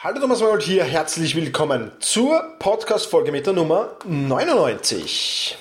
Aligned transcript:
Hallo 0.00 0.20
Thomas 0.20 0.38
Mault 0.40 0.62
hier, 0.62 0.84
herzlich 0.84 1.34
willkommen 1.34 1.90
zur 1.98 2.40
Podcast-Folge 2.60 3.32
mit 3.32 3.46
der 3.46 3.52
Nummer 3.52 3.96
99. 4.06 5.58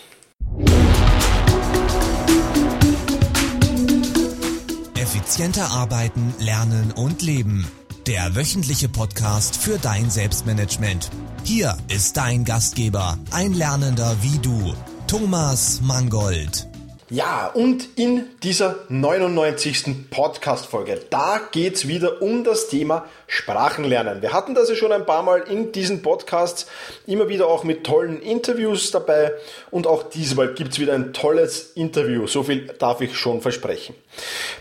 Effizienter 4.94 5.72
arbeiten, 5.72 6.36
lernen 6.38 6.94
und 6.96 7.24
leben. 7.24 7.66
Der 8.06 8.36
wöchentliche 8.36 8.90
Podcast 8.90 9.58
für 9.58 9.80
dein 9.80 10.12
Selbstmanagement. 10.12 11.10
Hier 11.44 11.76
ist 11.88 12.16
dein 12.18 12.46
Gastgeber, 12.46 13.18
ein 13.32 13.54
Lernender 13.54 14.18
wie 14.22 14.38
du, 14.38 14.76
Thomas 15.08 15.82
Mangold. 15.82 16.68
Ja, 17.10 17.48
und 17.48 17.88
in 17.98 18.26
dieser 18.44 18.80
99. 18.90 20.10
Podcast-Folge, 20.10 21.00
da 21.10 21.40
geht's 21.54 21.88
wieder 21.88 22.22
um 22.22 22.44
das 22.44 22.68
Thema 22.68 23.06
Sprachenlernen. 23.28 24.22
Wir 24.22 24.34
hatten 24.34 24.54
das 24.56 24.68
ja 24.68 24.76
schon 24.76 24.92
ein 24.92 25.06
paar 25.06 25.24
Mal 25.24 25.44
in 25.50 25.72
diesen 25.72 26.02
Podcasts, 26.02 26.68
immer 27.06 27.30
wieder 27.30 27.48
auch 27.48 27.64
mit 27.64 27.86
tollen 27.86 28.22
Interviews 28.22 28.92
dabei 28.92 29.32
und 29.72 29.88
auch 29.88 30.04
diesmal 30.04 30.54
gibt's 30.54 30.80
wieder 30.80 30.96
ein 30.96 31.14
tolles 31.14 31.72
Interview, 31.76 32.28
so 32.28 32.44
viel 32.44 32.68
darf 32.78 33.00
ich 33.00 33.16
schon 33.16 33.40
versprechen. 33.40 33.96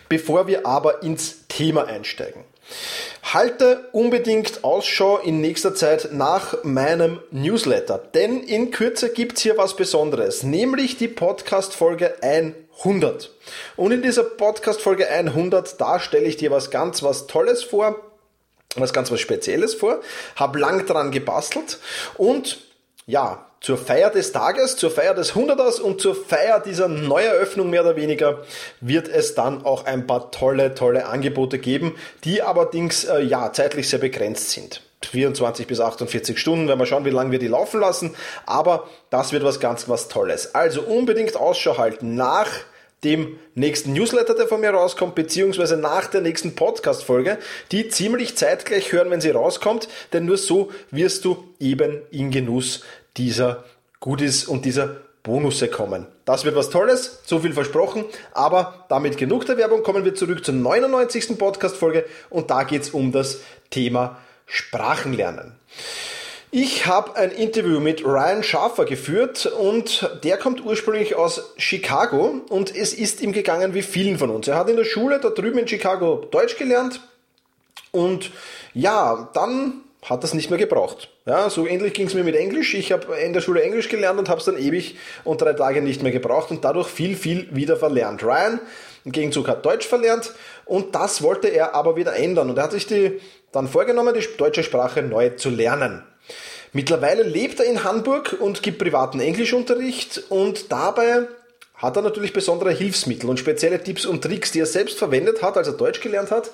Bevor 0.09 0.47
wir 0.47 0.67
aber 0.67 1.03
ins 1.03 1.49
Thema 1.49 1.89
einsteigen. 1.89 2.45
Halte 3.33 3.89
unbedingt 3.91 4.63
Ausschau 4.63 5.19
in 5.19 5.41
nächster 5.41 5.75
Zeit 5.75 6.11
nach 6.13 6.63
meinem 6.63 7.19
Newsletter, 7.33 7.99
denn 7.99 8.41
in 8.41 8.71
Kürze 8.71 9.13
gibt's 9.13 9.41
hier 9.41 9.59
was 9.59 9.75
Besonderes, 9.75 10.45
nämlich 10.45 10.97
die 10.97 11.09
Podcast-Folge 11.09 12.23
100. 12.23 13.33
Und 13.75 13.91
in 13.91 14.03
dieser 14.03 14.23
Podcast-Folge 14.23 15.09
100, 15.09 15.81
da 15.81 15.99
stelle 15.99 16.27
ich 16.27 16.37
dir 16.37 16.53
was 16.53 16.71
ganz 16.71 17.03
was 17.03 17.27
Tolles 17.27 17.65
vor, 17.65 18.01
was 18.77 18.93
ganz 18.93 19.11
was 19.11 19.19
Spezielles 19.19 19.75
vor, 19.75 20.03
habe 20.37 20.61
lang 20.61 20.87
dran 20.87 21.11
gebastelt 21.11 21.81
und 22.17 22.61
ja, 23.07 23.46
zur 23.61 23.79
Feier 23.79 24.11
des 24.11 24.33
Tages, 24.33 24.77
zur 24.77 24.91
Feier 24.91 25.15
des 25.15 25.35
Hunderters 25.35 25.81
und 25.81 26.01
zur 26.01 26.15
Feier 26.15 26.61
dieser 26.61 26.89
Neueröffnung 26.89 27.71
mehr 27.71 27.83
oder 27.83 27.97
weniger 27.97 28.45
wird 28.81 29.09
es 29.09 29.35
dann 29.35 29.65
auch 29.65 29.87
ein 29.87 30.07
paar 30.07 30.31
tolle, 30.31 30.75
tolle 30.75 31.07
Angebote 31.07 31.59
geben, 31.59 31.95
die 32.25 32.43
allerdings 32.43 33.05
äh, 33.05 33.21
ja 33.21 33.53
zeitlich 33.53 33.89
sehr 33.89 33.99
begrenzt 33.99 34.51
sind. 34.51 34.83
24 35.05 35.67
bis 35.67 35.81
48 35.81 36.39
Stunden, 36.39 36.69
wenn 36.69 36.79
wir 36.79 36.87
schauen, 36.87 37.05
wie 37.05 37.11
lange 37.11 37.31
wir 37.31 37.39
die 37.39 37.47
laufen 37.47 37.81
lassen, 37.81 38.15
aber 38.45 38.89
das 39.11 39.33
wird 39.33 39.45
was 39.45 39.61
ganz 39.61 39.89
was 39.89 40.09
Tolles. 40.09 40.55
Also 40.55 40.83
unbedingt 40.83 41.37
Ausschau 41.37 41.79
halten 41.79 42.15
nach 42.15 42.49
dem 43.05 43.39
nächsten 43.55 43.93
Newsletter, 43.93 44.35
der 44.35 44.49
von 44.49 44.61
mir 44.61 44.71
rauskommt, 44.71 45.15
beziehungsweise 45.15 45.77
nach 45.77 46.07
der 46.07 46.23
nächsten 46.23 46.55
Podcast-Folge, 46.55 47.39
die 47.71 47.89
ziemlich 47.89 48.37
zeitgleich 48.37 48.91
hören, 48.91 49.11
wenn 49.11 49.21
sie 49.21 49.31
rauskommt, 49.31 49.89
denn 50.13 50.25
nur 50.25 50.39
so 50.39 50.71
wirst 50.91 51.25
du 51.25 51.45
eben 51.61 52.03
in 52.11 52.31
Genuss 52.31 52.83
dieser 53.17 53.65
Goodies 54.01 54.45
und 54.45 54.65
dieser 54.65 54.97
Bonusse 55.23 55.69
kommen. 55.69 56.07
Das 56.25 56.45
wird 56.45 56.55
was 56.55 56.71
Tolles, 56.71 57.21
so 57.25 57.41
viel 57.41 57.53
versprochen, 57.53 58.05
aber 58.33 58.87
damit 58.89 59.17
genug 59.17 59.45
der 59.47 59.57
Werbung, 59.57 59.83
kommen 59.83 60.05
wir 60.05 60.15
zurück 60.15 60.45
zur 60.45 60.55
99. 60.55 61.37
Podcast-Folge 61.37 62.05
und 62.31 62.51
da 62.51 62.63
geht 62.63 62.83
es 62.83 62.91
um 62.91 63.11
das 63.11 63.41
Thema 63.71 64.19
Sprachenlernen. 64.47 65.57
Ich 66.53 66.87
habe 66.87 67.17
ein 67.17 67.33
Interview 67.33 67.81
mit 67.81 68.05
Ryan 68.05 68.45
Schaffer 68.45 68.85
geführt 68.85 69.47
und 69.47 70.09
der 70.23 70.39
kommt 70.39 70.65
ursprünglich 70.65 71.17
aus 71.17 71.53
Chicago 71.57 72.41
und 72.49 72.75
es 72.75 72.95
ist 72.95 73.21
ihm 73.21 73.33
gegangen 73.33 73.75
wie 73.75 73.83
vielen 73.83 74.17
von 74.17 74.31
uns. 74.31 74.47
Er 74.47 74.57
hat 74.57 74.71
in 74.71 74.77
der 74.77 74.85
Schule 74.85 75.19
da 75.19 75.31
drüben 75.31 75.59
in 75.59 75.67
Chicago 75.67 76.25
Deutsch 76.31 76.57
gelernt 76.57 77.01
und 77.91 78.31
ja, 78.75 79.29
dann 79.35 79.83
hat 80.09 80.23
das 80.23 80.35
nicht 80.35 80.51
mehr 80.51 80.59
gebraucht. 80.59 81.09
Ja, 81.27 81.51
so 81.51 81.67
ähnlich 81.67 81.93
ging 81.93 82.07
es 82.07 82.15
mir 82.15 82.23
mit 82.23 82.37
Englisch. 82.37 82.75
Ich 82.75 82.93
habe 82.93 83.17
in 83.17 83.33
der 83.33 83.41
Schule 83.41 83.63
Englisch 83.63 83.89
gelernt 83.89 84.21
und 84.21 84.29
habe 84.29 84.39
es 84.39 84.47
dann 84.47 84.57
ewig 84.57 84.97
und 85.25 85.43
drei 85.43 85.53
Tage 85.53 85.83
nicht 85.83 86.03
mehr 86.03 86.13
gebraucht 86.13 86.51
und 86.53 86.65
dadurch 86.65 86.87
viel, 86.87 87.17
viel 87.17 87.49
wieder 87.51 87.77
verlernt. 87.77 88.23
Ryan 88.23 88.61
im 89.05 89.11
Gegenzug 89.11 89.49
hat 89.49 89.67
Deutsch 89.67 89.87
verlernt 89.87 90.33
und 90.65 90.95
das 90.95 91.23
wollte 91.23 91.49
er 91.49 91.75
aber 91.75 91.97
wieder 91.97 92.15
ändern 92.15 92.51
und 92.51 92.57
er 92.57 92.65
hat 92.65 92.73
sich 92.73 92.87
die 92.87 93.21
dann 93.51 93.67
vorgenommen, 93.67 94.15
die 94.15 94.25
deutsche 94.37 94.63
Sprache 94.63 95.03
neu 95.03 95.31
zu 95.31 95.51
lernen. 95.51 96.05
Mittlerweile 96.73 97.23
lebt 97.23 97.59
er 97.59 97.67
in 97.67 97.83
Hamburg 97.83 98.37
und 98.39 98.63
gibt 98.63 98.79
privaten 98.79 99.19
Englischunterricht 99.19 100.25
und 100.29 100.71
dabei 100.71 101.27
hat 101.75 101.97
er 101.97 102.03
natürlich 102.03 102.33
besondere 102.33 102.71
Hilfsmittel 102.71 103.29
und 103.29 103.41
spezielle 103.41 103.83
Tipps 103.83 104.07
und 104.07 104.23
Tricks, 104.23 104.53
die 104.53 104.61
er 104.61 104.67
selbst 104.67 104.99
verwendet 104.99 105.43
hat, 105.43 105.57
als 105.57 105.67
er 105.67 105.75
Deutsch 105.75 106.01
gelernt 106.01 106.31
hat 106.31 106.51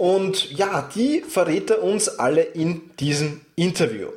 und 0.00 0.50
ja, 0.52 0.88
die 0.94 1.20
verrät 1.20 1.68
er 1.68 1.82
uns 1.82 2.08
alle 2.08 2.40
in 2.40 2.90
diesem 3.00 3.42
Interview. 3.54 4.08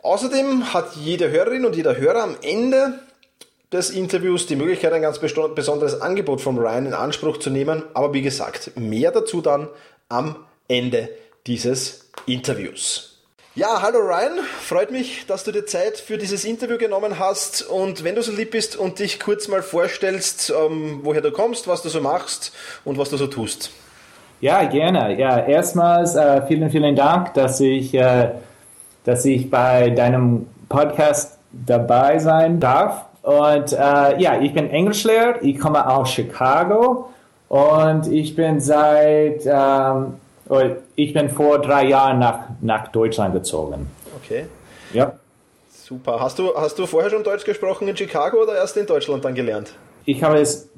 Außerdem 0.00 0.72
hat 0.72 0.96
jede 0.96 1.30
Hörerin 1.30 1.66
und 1.66 1.76
jeder 1.76 1.98
Hörer 1.98 2.22
am 2.22 2.36
Ende 2.40 2.98
des 3.70 3.90
Interviews 3.90 4.46
die 4.46 4.56
Möglichkeit, 4.56 4.94
ein 4.94 5.02
ganz 5.02 5.18
besonderes 5.18 6.00
Angebot 6.00 6.40
von 6.40 6.56
Ryan 6.56 6.86
in 6.86 6.94
Anspruch 6.94 7.36
zu 7.36 7.50
nehmen. 7.50 7.82
Aber 7.92 8.14
wie 8.14 8.22
gesagt, 8.22 8.70
mehr 8.74 9.10
dazu 9.10 9.42
dann 9.42 9.68
am 10.08 10.36
Ende 10.66 11.10
dieses 11.46 12.08
Interviews. 12.24 13.18
Ja, 13.54 13.82
hallo 13.82 13.98
Ryan, 13.98 14.38
freut 14.62 14.92
mich, 14.92 15.26
dass 15.26 15.44
du 15.44 15.52
dir 15.52 15.66
Zeit 15.66 15.98
für 15.98 16.16
dieses 16.16 16.46
Interview 16.46 16.78
genommen 16.78 17.18
hast 17.18 17.60
und 17.68 18.02
wenn 18.02 18.14
du 18.14 18.22
so 18.22 18.32
lieb 18.32 18.52
bist 18.52 18.76
und 18.76 18.98
dich 18.98 19.20
kurz 19.20 19.46
mal 19.46 19.62
vorstellst, 19.62 20.48
ähm, 20.56 21.00
woher 21.02 21.20
du 21.20 21.32
kommst, 21.32 21.68
was 21.68 21.82
du 21.82 21.90
so 21.90 22.00
machst 22.00 22.52
und 22.86 22.96
was 22.96 23.10
du 23.10 23.18
so 23.18 23.26
tust. 23.26 23.72
Ja, 24.40 24.64
gerne. 24.64 25.18
Ja, 25.18 25.38
erstmals 25.38 26.14
äh, 26.14 26.42
vielen, 26.46 26.70
vielen 26.70 26.96
Dank, 26.96 27.34
dass 27.34 27.60
ich, 27.60 27.94
äh, 27.94 28.30
dass 29.04 29.24
ich 29.24 29.50
bei 29.50 29.90
deinem 29.90 30.46
Podcast 30.68 31.38
dabei 31.52 32.18
sein 32.18 32.58
darf. 32.58 33.04
Und 33.22 33.72
äh, 33.72 34.18
ja, 34.18 34.40
ich 34.40 34.54
bin 34.54 34.70
Englischlehrer, 34.70 35.42
ich 35.42 35.58
komme 35.58 35.86
aus 35.86 36.10
Chicago 36.10 37.10
und 37.48 38.06
ich 38.10 38.34
bin 38.34 38.60
seit, 38.60 39.42
ähm, 39.44 40.14
ich 40.96 41.12
bin 41.12 41.28
vor 41.28 41.58
drei 41.58 41.86
Jahren 41.86 42.18
nach, 42.18 42.44
nach 42.62 42.88
Deutschland 42.88 43.34
gezogen. 43.34 43.90
Okay. 44.22 44.46
Ja. 44.94 45.12
Super. 45.70 46.18
Hast 46.20 46.38
du, 46.38 46.54
hast 46.56 46.78
du 46.78 46.86
vorher 46.86 47.10
schon 47.10 47.24
Deutsch 47.24 47.44
gesprochen 47.44 47.88
in 47.88 47.96
Chicago 47.96 48.42
oder 48.42 48.54
erst 48.54 48.76
in 48.78 48.86
Deutschland 48.86 49.24
dann 49.24 49.34
gelernt? 49.34 49.74
Ich 50.06 50.22
habe 50.22 50.38
es 50.38 50.68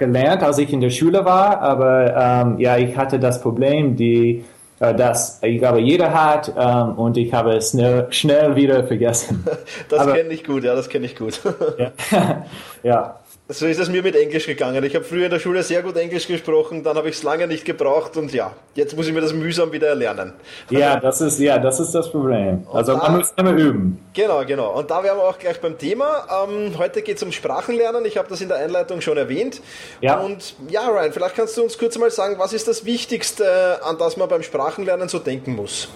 gelernt, 0.00 0.42
als 0.42 0.58
ich 0.58 0.72
in 0.72 0.80
der 0.80 0.90
Schule 0.90 1.24
war, 1.24 1.60
aber 1.60 2.16
ähm, 2.16 2.58
ja, 2.58 2.76
ich 2.76 2.96
hatte 2.96 3.20
das 3.20 3.40
Problem, 3.40 3.94
die, 3.94 4.44
äh, 4.80 4.92
das 4.92 5.38
ich 5.42 5.58
glaube 5.58 5.80
jeder 5.80 6.12
hat 6.12 6.52
ähm, 6.58 6.98
und 6.98 7.16
ich 7.16 7.32
habe 7.32 7.52
es 7.52 7.70
schnell, 7.70 8.08
schnell 8.10 8.56
wieder 8.56 8.82
vergessen. 8.82 9.44
Das 9.88 10.12
kenne 10.12 10.30
ich 10.30 10.42
gut, 10.42 10.64
ja, 10.64 10.74
das 10.74 10.88
kenne 10.88 11.06
ich 11.06 11.14
gut. 11.14 11.40
ja. 11.78 11.92
ja. 12.82 13.19
So 13.52 13.66
ist 13.66 13.80
es 13.80 13.88
mir 13.88 14.00
mit 14.00 14.14
Englisch 14.14 14.46
gegangen. 14.46 14.84
Ich 14.84 14.94
habe 14.94 15.04
früher 15.04 15.24
in 15.24 15.30
der 15.32 15.40
Schule 15.40 15.64
sehr 15.64 15.82
gut 15.82 15.96
Englisch 15.96 16.28
gesprochen, 16.28 16.84
dann 16.84 16.96
habe 16.96 17.08
ich 17.08 17.16
es 17.16 17.24
lange 17.24 17.48
nicht 17.48 17.64
gebraucht 17.64 18.16
und 18.16 18.32
ja, 18.32 18.52
jetzt 18.76 18.96
muss 18.96 19.08
ich 19.08 19.12
mir 19.12 19.20
das 19.20 19.32
mühsam 19.32 19.72
wieder 19.72 19.88
erlernen. 19.88 20.34
Ja, 20.68 21.00
das 21.00 21.20
ist, 21.20 21.40
ja, 21.40 21.58
das 21.58 21.80
ist 21.80 21.92
das 21.92 22.12
Problem. 22.12 22.64
Also 22.72 22.92
da, 22.92 22.98
man 22.98 23.16
muss 23.16 23.32
immer 23.36 23.50
üben. 23.50 23.98
Genau, 24.12 24.44
genau. 24.44 24.78
Und 24.78 24.88
da 24.92 25.02
wären 25.02 25.16
wir 25.16 25.24
auch 25.24 25.36
gleich 25.36 25.60
beim 25.60 25.76
Thema. 25.78 26.28
Ähm, 26.44 26.78
heute 26.78 27.02
geht 27.02 27.16
es 27.16 27.24
um 27.24 27.32
Sprachenlernen. 27.32 28.04
Ich 28.04 28.16
habe 28.16 28.28
das 28.28 28.40
in 28.40 28.46
der 28.46 28.58
Einleitung 28.58 29.00
schon 29.00 29.16
erwähnt. 29.16 29.60
Ja. 30.00 30.20
Und 30.20 30.54
ja, 30.68 30.86
Ryan, 30.86 31.12
vielleicht 31.12 31.34
kannst 31.34 31.56
du 31.56 31.64
uns 31.64 31.76
kurz 31.76 31.98
mal 31.98 32.10
sagen, 32.12 32.36
was 32.38 32.52
ist 32.52 32.68
das 32.68 32.84
Wichtigste, 32.84 33.80
an 33.82 33.98
das 33.98 34.16
man 34.16 34.28
beim 34.28 34.44
Sprachenlernen 34.44 35.08
so 35.08 35.18
denken 35.18 35.56
muss? 35.56 35.88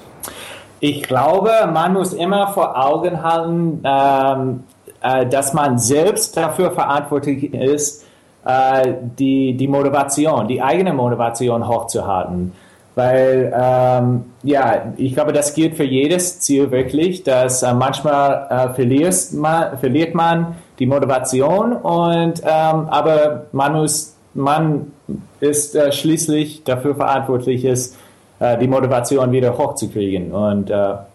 Ich 0.80 1.04
glaube, 1.04 1.52
man 1.72 1.92
muss 1.92 2.12
immer 2.14 2.52
vor 2.52 2.76
Augen 2.76 3.22
halten, 3.22 3.80
ähm, 3.84 4.64
äh, 5.04 5.26
dass 5.26 5.52
man 5.52 5.78
selbst 5.78 6.34
dafür 6.34 6.70
verantwortlich 6.70 7.52
ist, 7.52 8.06
äh, 8.46 8.94
die, 9.18 9.54
die 9.54 9.68
Motivation, 9.68 10.48
die 10.48 10.62
eigene 10.62 10.94
Motivation 10.94 11.68
hochzuhalten. 11.68 12.52
Weil, 12.94 13.52
ähm, 13.54 14.24
ja, 14.44 14.92
ich 14.96 15.12
glaube, 15.12 15.34
das 15.34 15.52
gilt 15.52 15.76
für 15.76 15.84
jedes 15.84 16.40
Ziel 16.40 16.70
wirklich, 16.70 17.22
dass 17.22 17.62
äh, 17.62 17.74
manchmal 17.74 18.46
äh, 18.48 18.74
verliert, 18.74 19.32
man, 19.34 19.76
verliert 19.76 20.14
man 20.14 20.54
die 20.78 20.86
Motivation 20.86 21.72
und, 21.74 22.40
ähm, 22.42 22.88
aber 22.88 23.46
man 23.52 23.74
muss, 23.74 24.16
man 24.32 24.92
ist 25.40 25.76
äh, 25.76 25.92
schließlich 25.92 26.64
dafür 26.64 26.94
verantwortlich 26.94 27.64
ist, 27.66 27.98
äh, 28.38 28.56
die 28.56 28.68
Motivation 28.68 29.32
wieder 29.32 29.58
hochzukriegen. 29.58 30.32
Und 30.32 30.70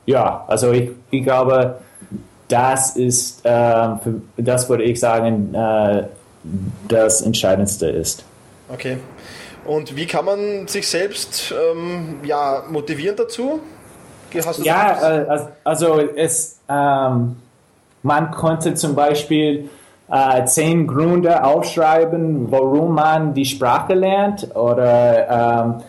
ja, 0.05 0.43
also 0.47 0.71
ich, 0.73 0.91
ich 1.09 1.23
glaube, 1.23 1.75
das 2.49 2.95
ist, 2.95 3.45
äh, 3.45 3.49
für, 3.49 4.21
das 4.37 4.67
würde 4.69 4.83
ich 4.83 4.99
sagen, 4.99 5.53
äh, 5.53 6.03
das 6.87 7.21
Entscheidendste 7.21 7.87
ist. 7.87 8.25
Okay. 8.71 8.97
Und 9.65 9.95
wie 9.95 10.05
kann 10.05 10.25
man 10.25 10.67
sich 10.67 10.87
selbst 10.87 11.53
ähm, 11.53 12.19
ja, 12.23 12.63
motivieren 12.69 13.15
dazu? 13.15 13.61
ja, 14.63 15.21
äh, 15.21 15.39
also 15.63 15.99
es, 16.15 16.59
ähm, 16.69 17.37
man 18.03 18.31
konnte 18.31 18.73
zum 18.75 18.95
Beispiel 18.95 19.69
äh, 20.11 20.45
zehn 20.45 20.87
Gründe 20.87 21.43
aufschreiben, 21.43 22.51
warum 22.51 22.95
man 22.95 23.33
die 23.33 23.45
Sprache 23.45 23.93
lernt 23.93 24.55
oder 24.55 25.29
ähm, 25.29 25.83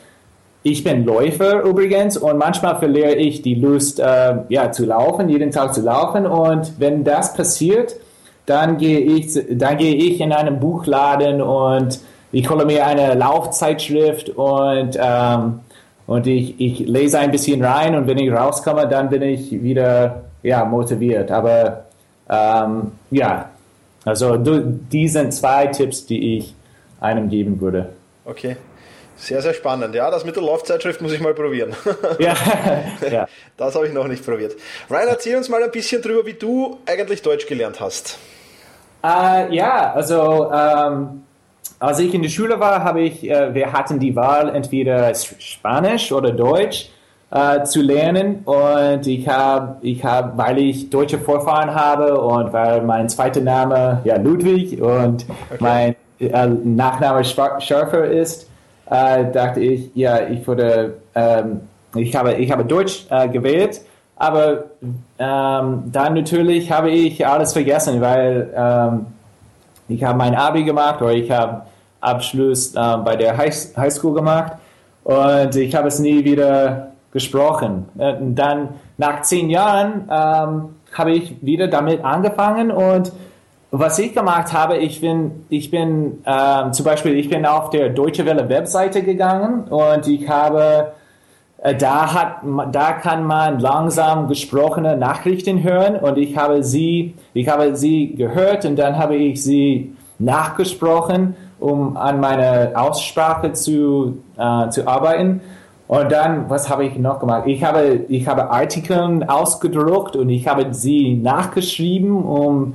ich 0.62 0.84
bin 0.84 1.04
Läufer 1.04 1.62
übrigens 1.62 2.16
und 2.16 2.36
manchmal 2.36 2.78
verliere 2.78 3.14
ich 3.14 3.40
die 3.42 3.54
Lust, 3.54 3.98
äh, 3.98 4.36
ja, 4.48 4.70
zu 4.72 4.84
laufen, 4.84 5.28
jeden 5.28 5.50
Tag 5.50 5.74
zu 5.74 5.80
laufen. 5.80 6.26
Und 6.26 6.78
wenn 6.78 7.02
das 7.02 7.34
passiert, 7.34 7.96
dann 8.44 8.76
gehe 8.76 9.00
ich, 9.00 9.38
dann 9.50 9.78
gehe 9.78 9.94
ich 9.94 10.20
in 10.20 10.32
einen 10.32 10.60
Buchladen 10.60 11.40
und 11.40 12.00
ich 12.32 12.48
hole 12.50 12.64
mir 12.66 12.86
eine 12.86 13.14
Laufzeitschrift 13.14 14.30
und, 14.30 14.98
ähm, 15.00 15.60
und 16.06 16.26
ich, 16.26 16.60
ich 16.60 16.80
lese 16.80 17.18
ein 17.20 17.30
bisschen 17.30 17.64
rein 17.64 17.94
und 17.94 18.06
wenn 18.06 18.18
ich 18.18 18.30
rauskomme, 18.30 18.86
dann 18.86 19.08
bin 19.08 19.22
ich 19.22 19.50
wieder 19.62 20.22
ja, 20.42 20.64
motiviert. 20.64 21.30
Aber 21.30 21.84
ähm, 22.28 22.92
ja, 23.10 23.50
also 24.04 24.36
die 24.36 25.08
sind 25.08 25.32
zwei 25.32 25.66
Tipps, 25.68 26.06
die 26.06 26.38
ich 26.38 26.54
einem 27.00 27.28
geben 27.28 27.60
würde. 27.60 27.90
Okay. 28.24 28.56
Sehr, 29.20 29.42
sehr 29.42 29.52
spannend. 29.52 29.94
Ja, 29.94 30.10
das 30.10 30.24
mit 30.24 30.34
der 30.34 30.42
Laufzeitschrift 30.42 31.02
muss 31.02 31.12
ich 31.12 31.20
mal 31.20 31.34
probieren. 31.34 31.76
Ja, 32.18 32.34
ja. 33.10 33.28
Das 33.56 33.74
habe 33.74 33.86
ich 33.86 33.92
noch 33.92 34.08
nicht 34.08 34.24
probiert. 34.24 34.56
Ryan, 34.90 35.08
erzähl 35.08 35.36
uns 35.36 35.48
mal 35.48 35.62
ein 35.62 35.70
bisschen 35.70 36.00
drüber, 36.00 36.24
wie 36.24 36.32
du 36.32 36.78
eigentlich 36.86 37.20
Deutsch 37.20 37.46
gelernt 37.46 37.80
hast. 37.80 38.18
Uh, 39.04 39.50
ja, 39.50 39.92
also 39.94 40.50
ähm, 40.52 41.22
als 41.78 41.98
ich 41.98 42.12
in 42.14 42.22
der 42.22 42.28
Schule 42.28 42.60
war, 42.60 42.84
habe 42.84 43.00
ich, 43.00 43.28
äh, 43.28 43.54
wir 43.54 43.72
hatten 43.72 43.98
die 43.98 44.14
Wahl 44.16 44.54
entweder 44.54 45.14
Spanisch 45.14 46.12
oder 46.12 46.32
Deutsch 46.32 46.90
äh, 47.30 47.62
zu 47.64 47.80
lernen 47.80 48.40
und 48.44 49.06
ich 49.06 49.26
habe, 49.28 49.76
ich 49.80 50.04
habe, 50.04 50.36
weil 50.36 50.58
ich 50.58 50.90
deutsche 50.90 51.18
Vorfahren 51.18 51.74
habe 51.74 52.20
und 52.20 52.52
weil 52.52 52.82
mein 52.82 53.08
zweiter 53.08 53.40
Name 53.40 54.00
ja 54.04 54.16
Ludwig 54.16 54.80
und 54.80 55.24
okay. 55.50 55.58
mein 55.60 55.96
äh, 56.18 56.46
Nachname 56.46 57.24
Schärfer 57.24 58.04
ist, 58.04 58.49
äh, 58.90 59.30
dachte 59.30 59.60
ich, 59.60 59.90
ja, 59.94 60.28
ich 60.28 60.46
würde, 60.46 60.98
ähm, 61.14 61.60
ich 61.94 62.14
habe, 62.14 62.34
ich 62.34 62.50
habe 62.50 62.64
Deutsch 62.64 63.06
äh, 63.10 63.28
gewählt, 63.28 63.80
aber 64.16 64.64
ähm, 65.18 65.84
dann 65.86 66.14
natürlich 66.14 66.70
habe 66.70 66.90
ich 66.90 67.26
alles 67.26 67.52
vergessen, 67.52 68.00
weil 68.00 68.52
ähm, 68.54 69.06
ich 69.88 70.04
habe 70.04 70.18
mein 70.18 70.34
Abi 70.34 70.64
gemacht 70.64 71.00
oder 71.00 71.12
ich 71.12 71.30
habe 71.30 71.62
Abschluss 72.00 72.74
äh, 72.74 72.96
bei 73.04 73.16
der 73.16 73.36
High, 73.36 73.54
High 73.76 73.92
School 73.92 74.14
gemacht 74.14 74.54
und 75.04 75.56
ich 75.56 75.74
habe 75.74 75.88
es 75.88 75.98
nie 75.98 76.24
wieder 76.24 76.88
gesprochen. 77.12 77.88
Und 77.96 78.34
dann 78.34 78.70
nach 78.98 79.22
zehn 79.22 79.50
Jahren 79.50 80.08
ähm, 80.10 80.74
habe 80.92 81.12
ich 81.12 81.36
wieder 81.42 81.68
damit 81.68 82.04
angefangen 82.04 82.70
und 82.70 83.12
was 83.70 83.98
ich 83.98 84.14
gemacht 84.14 84.52
habe, 84.52 84.78
ich 84.78 85.00
bin, 85.00 85.44
ich 85.48 85.70
bin 85.70 86.22
ähm, 86.26 86.72
zum 86.72 86.84
Beispiel, 86.84 87.16
ich 87.16 87.28
bin 87.28 87.46
auf 87.46 87.70
der 87.70 87.90
Deutsche 87.90 88.26
Welle 88.26 88.48
Webseite 88.48 89.02
gegangen 89.02 89.64
und 89.68 90.08
ich 90.08 90.28
habe, 90.28 90.92
äh, 91.62 91.76
da 91.76 92.12
hat, 92.12 92.42
da 92.72 92.92
kann 92.92 93.24
man 93.24 93.60
langsam 93.60 94.26
gesprochene 94.26 94.96
Nachrichten 94.96 95.62
hören 95.62 95.96
und 95.96 96.18
ich 96.18 96.36
habe 96.36 96.64
sie, 96.64 97.14
ich 97.32 97.48
habe 97.48 97.76
sie 97.76 98.14
gehört 98.16 98.64
und 98.64 98.76
dann 98.76 98.98
habe 98.98 99.14
ich 99.14 99.42
sie 99.42 99.94
nachgesprochen, 100.18 101.36
um 101.60 101.96
an 101.96 102.18
meiner 102.18 102.72
Aussprache 102.74 103.52
zu, 103.52 104.18
äh, 104.36 104.68
zu 104.70 104.88
arbeiten. 104.88 105.42
Und 105.86 106.12
dann, 106.12 106.48
was 106.48 106.70
habe 106.70 106.84
ich 106.84 106.96
noch 106.98 107.18
gemacht? 107.18 107.44
Ich 107.46 107.64
habe, 107.64 108.04
ich 108.08 108.26
habe 108.28 108.50
Artikel 108.50 109.24
ausgedruckt 109.24 110.14
und 110.14 110.28
ich 110.28 110.46
habe 110.46 110.72
sie 110.72 111.14
nachgeschrieben, 111.14 112.22
um 112.22 112.74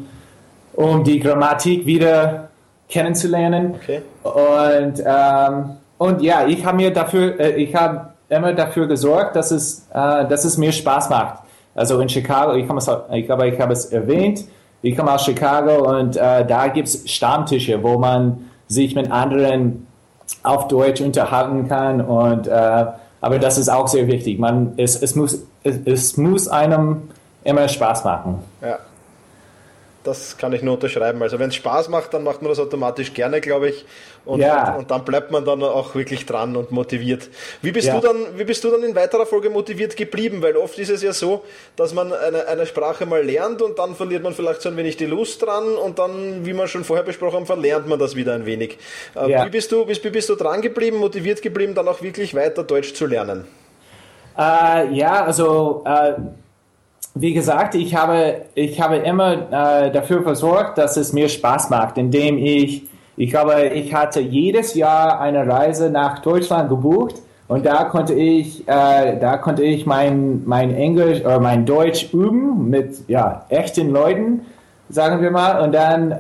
um 0.76 1.04
die 1.04 1.20
Grammatik 1.20 1.86
wieder 1.86 2.50
kennenzulernen. 2.90 3.76
Okay. 3.76 4.02
Und, 4.24 5.04
ähm, 5.06 5.78
und 5.98 6.22
ja, 6.22 6.46
ich 6.46 6.66
habe 6.66 6.78
mir 6.78 6.92
dafür, 6.92 7.40
äh, 7.40 7.56
ich 7.56 7.74
habe 7.74 8.08
immer 8.30 8.54
dafür 8.54 8.88
gesorgt, 8.88 9.36
dass 9.36 9.52
es, 9.52 9.88
äh, 9.94 10.28
dass 10.28 10.46
es 10.46 10.58
mir 10.58 10.72
Spaß 10.72 11.10
macht. 11.10 11.40
Also 11.74 12.00
in 12.00 12.10
Chicago, 12.10 12.54
ich, 12.56 12.68
komme 12.68 12.80
ich, 13.14 13.26
glaube, 13.26 13.48
ich 13.48 13.60
habe 13.60 13.74
es 13.74 13.86
erwähnt, 13.86 14.46
ich 14.82 14.96
komme 14.96 15.14
aus 15.14 15.26
Chicago 15.26 15.98
und 15.98 16.16
äh, 16.16 16.46
da 16.46 16.68
gibt 16.68 16.88
es 16.88 17.10
Stammtische, 17.10 17.82
wo 17.82 17.98
man 17.98 18.50
sich 18.68 18.96
mit 18.96 19.12
anderen 19.12 19.88
auf 20.44 20.68
Deutsch 20.68 21.02
unterhalten 21.02 21.68
kann. 21.68 22.02
Und, 22.02 22.48
äh, 22.48 22.86
aber 23.22 23.40
das 23.40 23.58
ist 23.58 23.70
auch 23.70 23.88
sehr 23.88 24.08
wichtig. 24.08 24.40
Man, 24.40 24.74
es, 24.78 25.02
es, 25.02 25.16
muss, 25.16 25.44
es, 25.64 25.80
es 25.86 26.18
muss 26.18 26.48
einem 26.48 27.10
immer 27.44 27.68
Spaß 27.68 28.04
machen. 28.04 28.40
Ja 28.62 28.80
das 30.06 30.38
kann 30.38 30.54
ich 30.54 30.62
nur 30.62 30.76
unterschreiben. 30.76 31.22
Also 31.22 31.40
wenn 31.40 31.50
es 31.50 31.56
Spaß 31.56 31.90
macht, 31.90 32.14
dann 32.14 32.24
macht 32.24 32.42
man 32.42 32.50
das 32.50 32.60
automatisch 32.60 33.14
gerne, 33.14 33.42
glaube 33.42 33.70
ich. 33.70 33.86
Und, 34.24 34.40
ja. 34.40 34.74
und, 34.74 34.80
und, 34.80 34.92
dann 34.92 35.04
bleibt 35.04 35.32
man 35.32 35.46
dann 35.46 35.62
auch 35.64 35.94
wirklich 35.96 36.26
dran 36.26 36.56
und 36.56 36.72
motiviert. 36.72 37.30
Wie 37.62 37.72
bist, 37.72 37.88
ja. 37.88 38.00
du, 38.00 38.08
dann, 38.08 38.38
wie 38.38 38.44
bist 38.44 38.64
du 38.64 38.72
dann 38.72 38.84
in 38.84 38.96
weiterer 38.96 39.26
Folge 39.26 39.50
motiviert 39.50 39.96
geblieben? 39.96 40.42
Weil 40.42 40.58
oft 40.58 40.78
ist 40.80 40.90
es 40.90 41.02
ja 41.02 41.14
so, 41.14 41.44
dass 41.76 41.94
man 41.94 42.14
eine, 42.14 42.48
eine 42.48 42.66
Sprache 42.66 43.06
mal 43.06 43.24
lernt 43.24 43.62
und 43.62 43.78
dann 43.78 43.96
verliert 43.96 44.24
man 44.24 44.34
vielleicht 44.34 44.62
so 44.62 44.70
ein 44.70 44.78
wenig 44.78 44.98
die 44.98 45.06
Lust 45.06 45.42
dran 45.42 45.76
und 45.76 46.00
dann, 46.00 46.46
wie 46.46 46.54
wir 46.54 46.68
schon 46.68 46.84
vorher 46.84 47.06
besprochen 47.06 47.36
haben, 47.38 47.46
verlernt 47.46 47.88
man 47.88 48.00
das 48.00 48.16
wieder 48.16 48.34
ein 48.34 48.46
wenig. 48.46 48.78
Äh, 49.16 49.32
ja. 49.32 49.46
Wie, 49.46 49.50
bist 49.50 49.72
du, 49.72 49.88
wie, 49.88 50.04
wie 50.04 50.10
bist 50.10 50.30
du 50.30 50.36
dran 50.36 50.62
geblieben, 50.62 50.98
motiviert 50.98 51.42
geblieben, 51.42 51.76
dann 51.76 51.88
auch 51.88 52.02
wirklich 52.02 52.34
weiter 52.34 52.64
Deutsch 52.64 52.94
zu 52.94 53.06
lernen? 53.06 53.46
Uh, 54.38 54.92
ja, 54.92 55.24
also 55.24 55.84
uh 55.88 56.45
wie 57.14 57.34
gesagt, 57.34 57.76
ich 57.76 57.96
habe, 57.96 58.42
ich 58.56 58.82
habe 58.82 58.98
immer 58.98 59.34
äh, 59.34 59.92
dafür 59.92 60.24
versorgt, 60.24 60.78
dass 60.78 60.98
es 60.98 61.14
mir 61.14 61.30
Spaß 61.30 61.70
macht, 61.70 61.98
indem 61.98 62.38
ich, 62.38 62.84
ich 63.16 63.30
glaube, 63.30 63.70
ich 63.74 63.94
hatte 63.94 64.20
jedes 64.20 64.74
Jahr 64.74 65.20
eine 65.20 65.48
Reise 65.48 65.90
nach 65.90 66.20
Deutschland 66.20 66.70
gebucht 66.70 67.16
und 67.48 67.66
da 67.66 67.84
konnte 67.86 68.14
ich, 68.14 68.68
äh, 68.68 69.20
da 69.20 69.38
konnte 69.38 69.64
ich 69.64 69.86
mein, 69.86 70.42
mein 70.46 70.74
Englisch 70.74 71.22
oder 71.22 71.40
mein 71.40 71.66
Deutsch 71.66 72.12
üben 72.12 72.70
mit 72.70 73.08
ja, 73.08 73.46
echten 73.50 73.92
Leuten, 73.92 74.42
sagen 74.90 75.22
wir 75.22 75.30
mal. 75.30 75.62
Und 75.62 75.74
dann, 75.74 76.16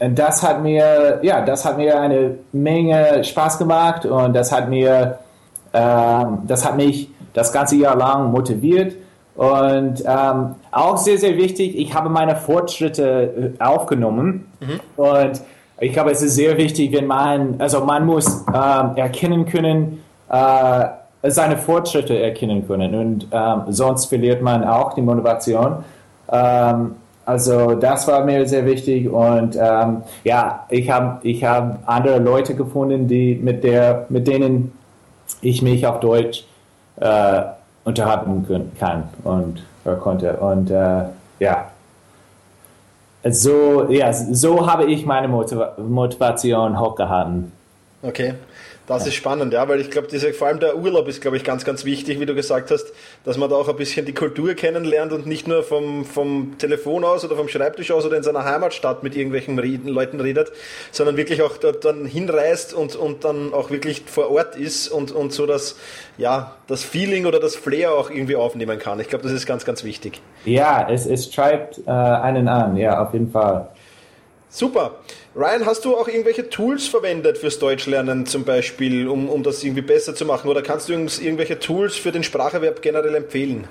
ähm, 0.00 0.14
das 0.14 0.42
hat 0.42 0.62
mir, 0.62 1.18
ja, 1.22 1.44
das 1.44 1.64
hat 1.64 1.78
mir 1.78 2.00
eine 2.00 2.36
Menge 2.52 3.24
Spaß 3.24 3.58
gemacht 3.58 4.06
und 4.06 4.34
das 4.34 4.52
hat 4.52 4.68
mir, 4.68 5.18
äh, 5.72 6.24
das 6.46 6.64
hat 6.64 6.76
mich 6.76 7.10
das 7.32 7.52
ganze 7.52 7.76
Jahr 7.76 7.96
lang 7.96 8.30
motiviert. 8.30 8.94
Und 9.36 10.04
ähm, 10.06 10.54
auch 10.70 10.96
sehr, 10.96 11.18
sehr 11.18 11.36
wichtig, 11.36 11.76
ich 11.76 11.92
habe 11.92 12.08
meine 12.08 12.36
Fortschritte 12.36 13.54
äh, 13.58 13.62
aufgenommen. 13.62 14.46
Mhm. 14.60 14.80
Und 14.96 15.42
ich 15.80 15.92
glaube, 15.92 16.12
es 16.12 16.22
ist 16.22 16.36
sehr 16.36 16.56
wichtig, 16.56 16.92
wenn 16.92 17.06
man, 17.06 17.56
also 17.58 17.84
man 17.84 18.06
muss 18.06 18.44
ähm, 18.54 18.96
erkennen 18.96 19.44
können, 19.44 20.02
äh, 20.30 20.84
seine 21.22 21.56
Fortschritte 21.56 22.18
erkennen 22.18 22.66
können. 22.66 22.94
Und 22.94 23.26
ähm, 23.32 23.62
sonst 23.68 24.06
verliert 24.06 24.40
man 24.40 24.62
auch 24.62 24.92
die 24.94 25.02
Motivation. 25.02 25.84
Ähm, 26.30 26.94
also 27.26 27.74
das 27.74 28.06
war 28.06 28.24
mir 28.24 28.46
sehr 28.46 28.66
wichtig 28.66 29.08
und 29.08 29.56
ähm, 29.56 30.02
ja, 30.24 30.66
ich 30.68 30.90
habe 30.90 31.26
ich 31.26 31.42
hab 31.42 31.78
andere 31.86 32.18
Leute 32.18 32.54
gefunden, 32.54 33.08
die 33.08 33.34
mit 33.34 33.64
der 33.64 34.04
mit 34.10 34.26
denen 34.26 34.72
ich 35.40 35.62
mich 35.62 35.86
auf 35.86 36.00
Deutsch 36.00 36.44
äh, 37.00 37.42
unterhalten 37.84 38.72
kann 38.78 39.04
und 39.24 39.62
äh, 39.84 39.94
konnte. 39.96 40.36
Und 40.38 40.70
äh, 40.70 41.04
ja, 41.38 41.70
so, 43.30 43.90
ja, 43.90 44.12
so 44.12 44.66
habe 44.70 44.84
ich 44.84 45.06
meine 45.06 45.28
Motivation 45.28 46.78
hochgehalten. 46.78 47.52
Okay. 48.02 48.34
Das 48.86 49.06
ist 49.06 49.14
spannend, 49.14 49.54
ja, 49.54 49.66
weil 49.66 49.80
ich 49.80 49.90
glaube, 49.90 50.08
vor 50.34 50.46
allem 50.46 50.60
der 50.60 50.76
Urlaub 50.76 51.08
ist, 51.08 51.22
glaube 51.22 51.38
ich, 51.38 51.44
ganz, 51.44 51.64
ganz 51.64 51.86
wichtig, 51.86 52.20
wie 52.20 52.26
du 52.26 52.34
gesagt 52.34 52.70
hast, 52.70 52.92
dass 53.24 53.38
man 53.38 53.48
da 53.48 53.56
auch 53.56 53.68
ein 53.68 53.76
bisschen 53.76 54.04
die 54.04 54.12
Kultur 54.12 54.52
kennenlernt 54.52 55.12
und 55.12 55.26
nicht 55.26 55.48
nur 55.48 55.62
vom, 55.62 56.04
vom 56.04 56.58
Telefon 56.58 57.02
aus 57.02 57.24
oder 57.24 57.34
vom 57.34 57.48
Schreibtisch 57.48 57.90
aus 57.92 58.04
oder 58.04 58.18
in 58.18 58.22
seiner 58.22 58.44
Heimatstadt 58.44 59.02
mit 59.02 59.16
irgendwelchen 59.16 59.56
Leuten 59.56 60.20
redet, 60.20 60.52
sondern 60.92 61.16
wirklich 61.16 61.40
auch 61.40 61.56
dort 61.56 61.86
dann 61.86 62.04
hinreist 62.04 62.74
und, 62.74 62.94
und 62.94 63.24
dann 63.24 63.54
auch 63.54 63.70
wirklich 63.70 64.02
vor 64.04 64.30
Ort 64.30 64.54
ist 64.56 64.88
und, 64.88 65.12
und 65.12 65.32
so 65.32 65.46
das, 65.46 65.76
ja, 66.18 66.56
das 66.66 66.84
Feeling 66.84 67.24
oder 67.24 67.40
das 67.40 67.56
Flair 67.56 67.94
auch 67.94 68.10
irgendwie 68.10 68.36
aufnehmen 68.36 68.78
kann. 68.78 69.00
Ich 69.00 69.08
glaube, 69.08 69.24
das 69.24 69.32
ist 69.32 69.46
ganz, 69.46 69.64
ganz 69.64 69.82
wichtig. 69.84 70.20
Ja, 70.44 70.86
es, 70.90 71.06
es 71.06 71.30
treibt 71.30 71.80
äh, 71.86 71.90
einen 71.90 72.48
an, 72.48 72.76
ja, 72.76 73.02
auf 73.02 73.14
jeden 73.14 73.30
Fall. 73.30 73.70
Super. 74.50 75.00
Ryan, 75.36 75.66
hast 75.66 75.84
du 75.84 75.96
auch 75.96 76.06
irgendwelche 76.06 76.48
Tools 76.48 76.86
verwendet 76.86 77.38
fürs 77.38 77.58
Deutschlernen 77.58 78.24
zum 78.24 78.44
Beispiel, 78.44 79.08
um, 79.08 79.28
um 79.28 79.42
das 79.42 79.64
irgendwie 79.64 79.82
besser 79.82 80.14
zu 80.14 80.24
machen? 80.24 80.48
Oder 80.48 80.62
kannst 80.62 80.88
du 80.88 80.94
uns 80.94 81.18
irgendwelche 81.18 81.58
Tools 81.58 81.96
für 81.96 82.12
den 82.12 82.22
Spracherwerb 82.22 82.80
generell 82.82 83.16
empfehlen? 83.16 83.66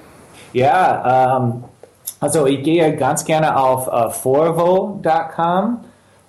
Ja, 0.51 1.37
ähm, 1.37 1.63
also 2.19 2.47
ich 2.47 2.63
gehe 2.63 2.93
ganz 2.97 3.23
gerne 3.23 3.57
auf 3.57 3.87
äh, 3.87 4.09
forvo.com 4.09 5.79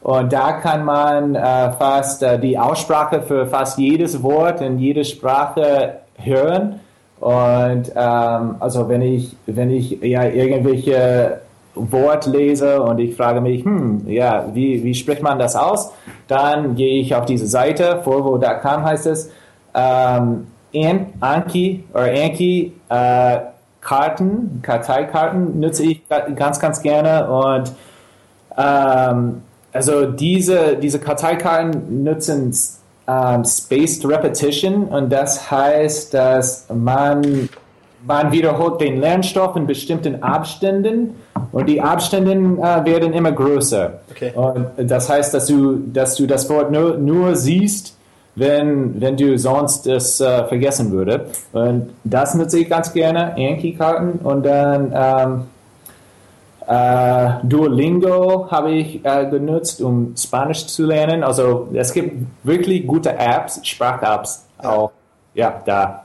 und 0.02 0.32
da 0.32 0.52
kann 0.52 0.84
man 0.84 1.34
äh, 1.34 1.72
fast 1.72 2.22
äh, 2.22 2.38
die 2.38 2.56
Aussprache 2.56 3.20
für 3.22 3.46
fast 3.48 3.76
jedes 3.76 4.22
Wort 4.22 4.60
in 4.60 4.78
jeder 4.78 5.02
Sprache 5.02 5.96
hören. 6.16 6.78
Und 7.18 7.90
ähm, 7.96 8.56
also 8.60 8.88
wenn 8.88 9.02
ich, 9.02 9.34
wenn 9.46 9.72
ich 9.72 9.98
ja 10.00 10.24
irgendwelche 10.24 11.40
Wort 11.74 12.26
lese 12.26 12.80
und 12.82 12.98
ich 12.98 13.16
frage 13.16 13.40
mich, 13.40 13.64
hm, 13.64 14.06
ja, 14.06 14.46
wie, 14.52 14.82
wie 14.84 14.94
spricht 14.94 15.22
man 15.22 15.38
das 15.38 15.56
aus? 15.56 15.92
Dann 16.28 16.74
gehe 16.76 17.00
ich 17.00 17.14
auf 17.14 17.26
diese 17.26 17.46
Seite, 17.46 18.00
forvo.com 18.02 18.84
heißt 18.84 19.06
es, 19.06 19.30
ähm, 19.74 20.46
Anki 21.20 21.84
oder 21.92 22.04
Anki 22.04 22.72
äh, 22.88 23.38
Karten, 23.80 24.60
Karteikarten 24.62 25.60
nutze 25.60 25.84
ich 25.84 26.02
ganz, 26.36 26.58
ganz 26.58 26.80
gerne 26.80 27.28
und 27.28 27.72
ähm, 28.56 29.42
also 29.72 30.06
diese, 30.06 30.76
diese 30.76 30.98
Karteikarten 30.98 32.02
nutzen 32.04 32.54
ähm, 33.06 33.44
Spaced 33.44 34.08
Repetition 34.08 34.86
und 34.86 35.10
das 35.12 35.50
heißt, 35.50 36.14
dass 36.14 36.66
man, 36.72 37.48
man 38.06 38.32
wiederholt 38.32 38.80
den 38.80 39.00
Lernstoff 39.00 39.56
in 39.56 39.66
bestimmten 39.66 40.22
Abständen 40.22 41.14
und 41.52 41.66
die 41.68 41.80
Abstände 41.80 42.32
äh, 42.32 42.84
werden 42.84 43.12
immer 43.12 43.32
größer. 43.32 44.00
Okay. 44.10 44.32
Und 44.34 44.90
das 44.90 45.08
heißt, 45.08 45.32
dass 45.34 45.46
du, 45.46 45.78
dass 45.92 46.16
du 46.16 46.26
das 46.26 46.48
Wort 46.50 46.70
nur, 46.70 46.96
nur 46.96 47.36
siehst, 47.36 47.96
wenn, 48.36 49.00
wenn 49.00 49.16
du 49.16 49.38
sonst 49.38 49.86
es 49.86 50.20
äh, 50.20 50.44
vergessen 50.44 50.90
würde. 50.90 51.26
Und 51.52 51.90
das 52.02 52.34
nutze 52.34 52.58
ich 52.58 52.68
ganz 52.68 52.92
gerne, 52.92 53.34
Yankee-Karten 53.36 54.18
und 54.24 54.44
dann 54.44 54.92
ähm, 54.92 55.42
äh, 56.66 57.30
Duolingo 57.44 58.50
habe 58.50 58.72
ich 58.72 59.04
äh, 59.04 59.26
genutzt, 59.26 59.80
um 59.80 60.14
Spanisch 60.16 60.66
zu 60.66 60.86
lernen. 60.86 61.22
Also 61.22 61.68
es 61.74 61.92
gibt 61.92 62.26
wirklich 62.42 62.86
gute 62.86 63.16
Apps, 63.16 63.60
Sprach-Apps 63.62 64.46
auch. 64.58 64.90
Ja, 65.34 65.62
da. 65.64 66.03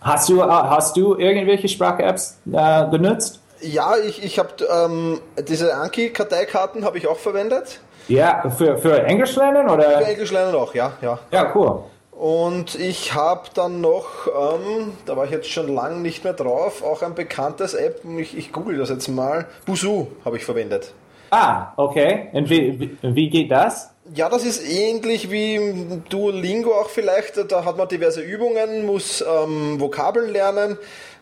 Hast 0.00 0.28
du, 0.28 0.40
äh, 0.40 0.46
hast 0.46 0.96
du 0.96 1.16
irgendwelche 1.16 1.68
Sprach-Apps 1.68 2.38
äh, 2.52 2.88
genutzt? 2.90 3.40
Ja, 3.60 3.96
ich, 3.96 4.22
ich 4.22 4.38
habe 4.38 4.50
ähm, 4.70 5.20
diese 5.48 5.74
Anki-Karteikarten 5.74 6.84
habe 6.84 6.98
ich 6.98 7.08
auch 7.08 7.16
verwendet. 7.18 7.80
Ja, 8.06 8.48
für, 8.56 8.78
für 8.78 9.02
Englisch 9.02 9.34
lernen 9.36 9.68
oder? 9.68 9.98
Für 9.98 10.04
Englisch 10.04 10.30
lernen 10.30 10.54
auch, 10.54 10.74
ja, 10.74 10.92
ja. 11.02 11.18
Ja, 11.30 11.52
cool. 11.54 11.82
Und 12.12 12.74
ich 12.74 13.14
habe 13.14 13.48
dann 13.54 13.80
noch, 13.80 14.26
ähm, 14.26 14.92
da 15.06 15.16
war 15.16 15.24
ich 15.24 15.30
jetzt 15.30 15.50
schon 15.50 15.72
lange 15.72 15.96
nicht 15.96 16.24
mehr 16.24 16.32
drauf, 16.32 16.82
auch 16.82 17.02
ein 17.02 17.14
bekanntes 17.14 17.74
App, 17.74 18.00
ich, 18.18 18.36
ich 18.36 18.52
google 18.52 18.78
das 18.78 18.88
jetzt 18.88 19.08
mal, 19.08 19.46
Busu 19.66 20.08
habe 20.24 20.36
ich 20.36 20.44
verwendet. 20.44 20.94
Ah, 21.30 21.72
okay. 21.76 22.28
Und 22.32 22.48
wie, 22.48 22.96
wie 23.02 23.30
geht 23.30 23.50
das? 23.50 23.90
Ja, 24.14 24.30
das 24.30 24.44
ist 24.44 24.66
ähnlich 24.66 25.30
wie 25.30 26.00
Duolingo 26.08 26.72
auch 26.72 26.88
vielleicht. 26.88 27.52
Da 27.52 27.64
hat 27.64 27.76
man 27.76 27.88
diverse 27.88 28.22
Übungen, 28.22 28.86
muss 28.86 29.22
ähm, 29.22 29.78
Vokabeln 29.78 30.32
lernen 30.32 30.78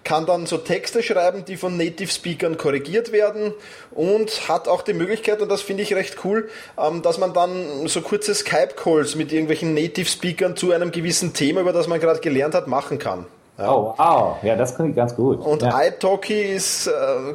kann 0.06 0.24
dann 0.24 0.46
so 0.46 0.56
Texte 0.56 1.02
schreiben, 1.02 1.44
die 1.44 1.56
von 1.56 1.76
Native 1.76 2.10
Speakern 2.10 2.56
korrigiert 2.56 3.10
werden 3.10 3.52
und 3.90 4.48
hat 4.48 4.68
auch 4.68 4.82
die 4.82 4.94
Möglichkeit, 4.94 5.42
und 5.42 5.50
das 5.50 5.62
finde 5.62 5.82
ich 5.82 5.94
recht 5.94 6.24
cool, 6.24 6.48
ähm, 6.78 7.02
dass 7.02 7.18
man 7.18 7.34
dann 7.34 7.88
so 7.88 8.00
kurze 8.00 8.34
Skype-Calls 8.34 9.16
mit 9.16 9.32
irgendwelchen 9.32 9.74
Native 9.74 10.08
Speakern 10.08 10.56
zu 10.56 10.70
einem 10.70 10.92
gewissen 10.92 11.34
Thema, 11.34 11.60
über 11.60 11.72
das 11.72 11.88
man 11.88 11.98
gerade 11.98 12.20
gelernt 12.20 12.54
hat, 12.54 12.68
machen 12.68 13.00
kann. 13.00 13.26
Ja. 13.58 13.72
Oh, 13.72 13.94
wow. 13.96 14.36
Ja, 14.42 14.54
das 14.54 14.76
klingt 14.76 14.96
ganz 14.96 15.16
gut. 15.16 15.40
Und 15.40 15.62
ja. 15.62 15.82
iTalki 15.82 16.42
ist, 16.42 16.88
äh, 16.88 16.90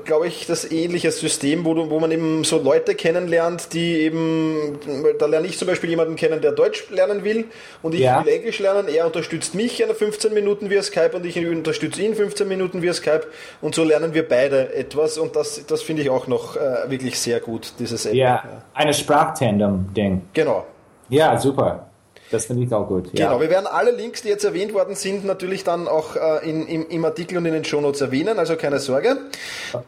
glaube 0.05 0.27
ich, 0.27 0.45
das 0.45 0.71
ähnliche 0.71 1.11
System, 1.11 1.65
wo, 1.65 1.73
du, 1.73 1.89
wo 1.89 1.99
man 1.99 2.11
eben 2.11 2.43
so 2.43 2.61
Leute 2.61 2.93
kennenlernt, 2.93 3.73
die 3.73 4.01
eben, 4.01 4.77
da 5.17 5.25
lerne 5.25 5.47
ich 5.47 5.57
zum 5.57 5.67
Beispiel 5.67 5.89
jemanden 5.89 6.15
kennen, 6.15 6.39
der 6.39 6.51
Deutsch 6.51 6.89
lernen 6.91 7.23
will 7.23 7.45
und 7.81 7.95
ich 7.95 8.01
ja. 8.01 8.23
will 8.23 8.31
Englisch 8.31 8.59
lernen. 8.59 8.87
Er 8.87 9.07
unterstützt 9.07 9.55
mich 9.55 9.81
in 9.81 9.89
15 9.89 10.31
Minuten 10.31 10.69
via 10.69 10.83
Skype 10.83 11.11
und 11.15 11.25
ich 11.25 11.43
unterstütze 11.43 12.03
ihn 12.03 12.13
15 12.13 12.47
Minuten 12.47 12.83
via 12.83 12.93
Skype 12.93 13.23
und 13.61 13.73
so 13.73 13.83
lernen 13.83 14.13
wir 14.13 14.27
beide 14.27 14.75
etwas 14.75 15.17
und 15.17 15.35
das, 15.35 15.65
das 15.65 15.81
finde 15.81 16.03
ich 16.03 16.11
auch 16.11 16.27
noch 16.27 16.55
äh, 16.55 16.89
wirklich 16.89 17.19
sehr 17.19 17.39
gut, 17.39 17.73
dieses 17.79 18.05
App. 18.05 18.13
Ja, 18.13 18.43
eine 18.75 18.93
Sprachtandem-Ding. 18.93 20.21
Genau. 20.33 20.65
Ja, 21.09 21.37
super. 21.39 21.90
Das 22.31 22.45
finde 22.45 22.63
ich 22.63 22.73
auch 22.73 22.88
gut. 22.88 23.11
Genau, 23.13 23.41
wir 23.41 23.50
werden 23.50 23.67
alle 23.67 23.91
Links, 23.91 24.21
die 24.21 24.29
jetzt 24.29 24.45
erwähnt 24.45 24.73
worden 24.73 24.95
sind, 24.95 25.25
natürlich 25.25 25.65
dann 25.65 25.89
auch 25.89 26.15
äh, 26.15 26.50
in, 26.50 26.65
im, 26.65 26.88
im, 26.88 27.03
Artikel 27.05 27.38
und 27.38 27.45
in 27.45 27.53
den 27.53 27.65
Shownotes 27.65 28.00
erwähnen, 28.00 28.39
also 28.39 28.55
keine 28.55 28.79
Sorge, 28.79 29.17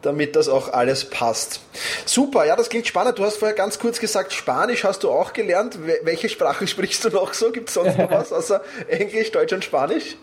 damit 0.02 0.36
das 0.36 0.50
auch 0.50 0.74
alles 0.74 1.06
passt. 1.06 1.62
Super, 2.06 2.46
ja, 2.46 2.58
das 2.58 2.70
klingt 2.70 2.86
spannend. 2.86 3.18
Du 3.18 3.24
hast 3.24 3.38
vorher 3.38 3.56
ganz 3.56 3.80
kurz 3.80 4.00
gesagt, 4.00 4.34
Spanisch 4.34 4.84
hast 4.84 5.04
du 5.04 5.10
auch 5.10 5.32
gelernt. 5.32 5.80
Welche 6.04 6.28
Sprache 6.28 6.68
sprichst 6.74 7.06
du 7.06 7.10
noch 7.10 7.34
so? 7.34 7.52
Gibt 7.52 7.70
es 7.70 7.76
sonst 7.76 7.98
noch 7.98 8.12
was 8.12 8.34
außer 8.34 8.62
Englisch, 8.90 9.32
Deutsch 9.32 9.54
und 9.54 9.64
Spanisch? 9.64 10.18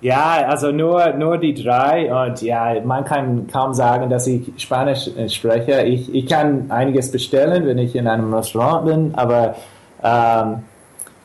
Ja, 0.00 0.46
also 0.46 0.72
nur, 0.72 1.14
nur 1.14 1.38
die 1.38 1.54
drei 1.54 2.12
und 2.12 2.42
ja, 2.42 2.80
man 2.84 3.04
kann 3.04 3.48
kaum 3.50 3.72
sagen, 3.72 4.10
dass 4.10 4.26
ich 4.26 4.52
Spanisch 4.58 5.08
äh, 5.16 5.28
spreche. 5.28 5.82
Ich, 5.82 6.14
ich 6.14 6.26
kann 6.26 6.70
einiges 6.70 7.10
bestellen, 7.10 7.66
wenn 7.66 7.78
ich 7.78 7.96
in 7.96 8.06
einem 8.06 8.32
Restaurant 8.32 8.84
bin, 8.86 9.14
aber 9.14 9.56
ähm, 10.04 10.62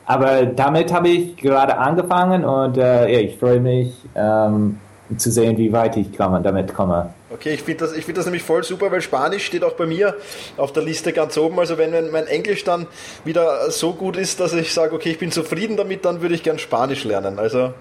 aber 0.06 0.46
damit 0.46 0.92
habe 0.92 1.08
ich 1.08 1.36
gerade 1.36 1.78
angefangen 1.78 2.44
und 2.44 2.76
äh, 2.76 3.12
ja, 3.12 3.20
ich 3.20 3.38
freue 3.38 3.60
mich 3.60 3.94
ähm, 4.14 4.78
zu 5.16 5.30
sehen, 5.30 5.56
wie 5.58 5.72
weit 5.72 5.96
ich 5.96 6.16
komme, 6.16 6.40
damit 6.42 6.74
komme. 6.74 7.12
Okay, 7.30 7.54
ich 7.54 7.62
finde 7.62 7.86
das, 7.86 7.92
find 7.92 8.18
das 8.18 8.26
nämlich 8.26 8.42
voll 8.42 8.62
super, 8.62 8.90
weil 8.90 9.00
Spanisch 9.00 9.46
steht 9.46 9.64
auch 9.64 9.72
bei 9.72 9.86
mir 9.86 10.16
auf 10.56 10.72
der 10.72 10.82
Liste 10.82 11.12
ganz 11.12 11.36
oben. 11.38 11.58
Also 11.58 11.78
wenn 11.78 12.10
mein 12.10 12.26
Englisch 12.26 12.64
dann 12.64 12.86
wieder 13.24 13.70
so 13.70 13.94
gut 13.94 14.16
ist, 14.16 14.40
dass 14.40 14.52
ich 14.52 14.72
sage, 14.72 14.94
okay, 14.94 15.10
ich 15.10 15.18
bin 15.18 15.30
zufrieden 15.30 15.76
damit, 15.76 16.04
dann 16.04 16.20
würde 16.20 16.34
ich 16.34 16.42
gern 16.42 16.58
Spanisch 16.58 17.04
lernen. 17.04 17.38
Also 17.38 17.72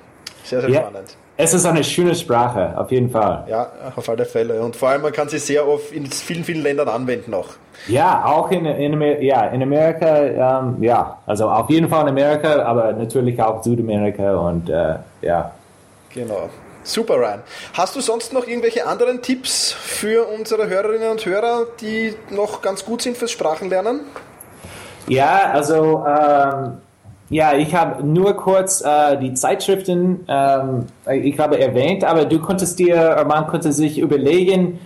sehr, 0.43 0.61
sehr 0.61 0.69
ja, 0.69 0.81
spannend. 0.81 1.15
Es 1.37 1.53
ist 1.53 1.65
eine 1.65 1.83
schöne 1.83 2.13
Sprache, 2.13 2.77
auf 2.77 2.91
jeden 2.91 3.09
Fall. 3.09 3.45
Ja, 3.47 3.71
auf 3.95 4.07
alle 4.09 4.25
Fälle. 4.25 4.61
Und 4.61 4.75
vor 4.75 4.89
allem, 4.89 5.01
man 5.01 5.11
kann 5.11 5.27
sie 5.27 5.39
sehr 5.39 5.67
oft 5.67 5.91
in 5.91 6.05
vielen, 6.05 6.43
vielen 6.43 6.61
Ländern 6.61 6.87
anwenden 6.87 7.33
auch. 7.33 7.49
Ja, 7.87 8.25
auch 8.25 8.51
in, 8.51 8.65
in, 8.65 9.01
ja, 9.23 9.45
in 9.47 9.63
Amerika, 9.63 10.59
ähm, 10.59 10.83
ja, 10.83 11.17
also 11.25 11.49
auf 11.49 11.69
jeden 11.69 11.89
Fall 11.89 12.03
in 12.03 12.09
Amerika, 12.09 12.61
aber 12.63 12.93
natürlich 12.93 13.41
auch 13.41 13.63
Südamerika 13.63 14.35
und 14.35 14.69
äh, 14.69 14.95
ja. 15.21 15.51
Genau. 16.13 16.49
Super, 16.83 17.15
Ryan. 17.15 17.43
Hast 17.73 17.95
du 17.95 18.01
sonst 18.01 18.33
noch 18.33 18.47
irgendwelche 18.47 18.85
anderen 18.85 19.21
Tipps 19.21 19.71
für 19.71 20.27
unsere 20.27 20.67
Hörerinnen 20.67 21.09
und 21.09 21.25
Hörer, 21.25 21.65
die 21.79 22.15
noch 22.29 22.61
ganz 22.61 22.85
gut 22.85 23.01
sind 23.01 23.17
fürs 23.17 23.31
Sprachenlernen? 23.31 24.01
Ja, 25.07 25.51
also 25.51 26.03
ähm, 26.07 26.80
ja, 27.31 27.53
ich 27.55 27.73
habe 27.73 28.05
nur 28.05 28.33
kurz 28.33 28.81
äh, 28.81 29.17
die 29.17 29.33
Zeitschriften, 29.33 30.25
ähm, 30.27 30.85
ich 31.09 31.39
habe 31.39 31.57
erwähnt, 31.59 32.03
aber 32.03 32.25
du 32.25 32.39
konntest 32.39 32.77
dir, 32.77 33.25
man 33.25 33.47
konnte 33.47 33.71
sich 33.71 33.97
überlegen, 33.99 34.79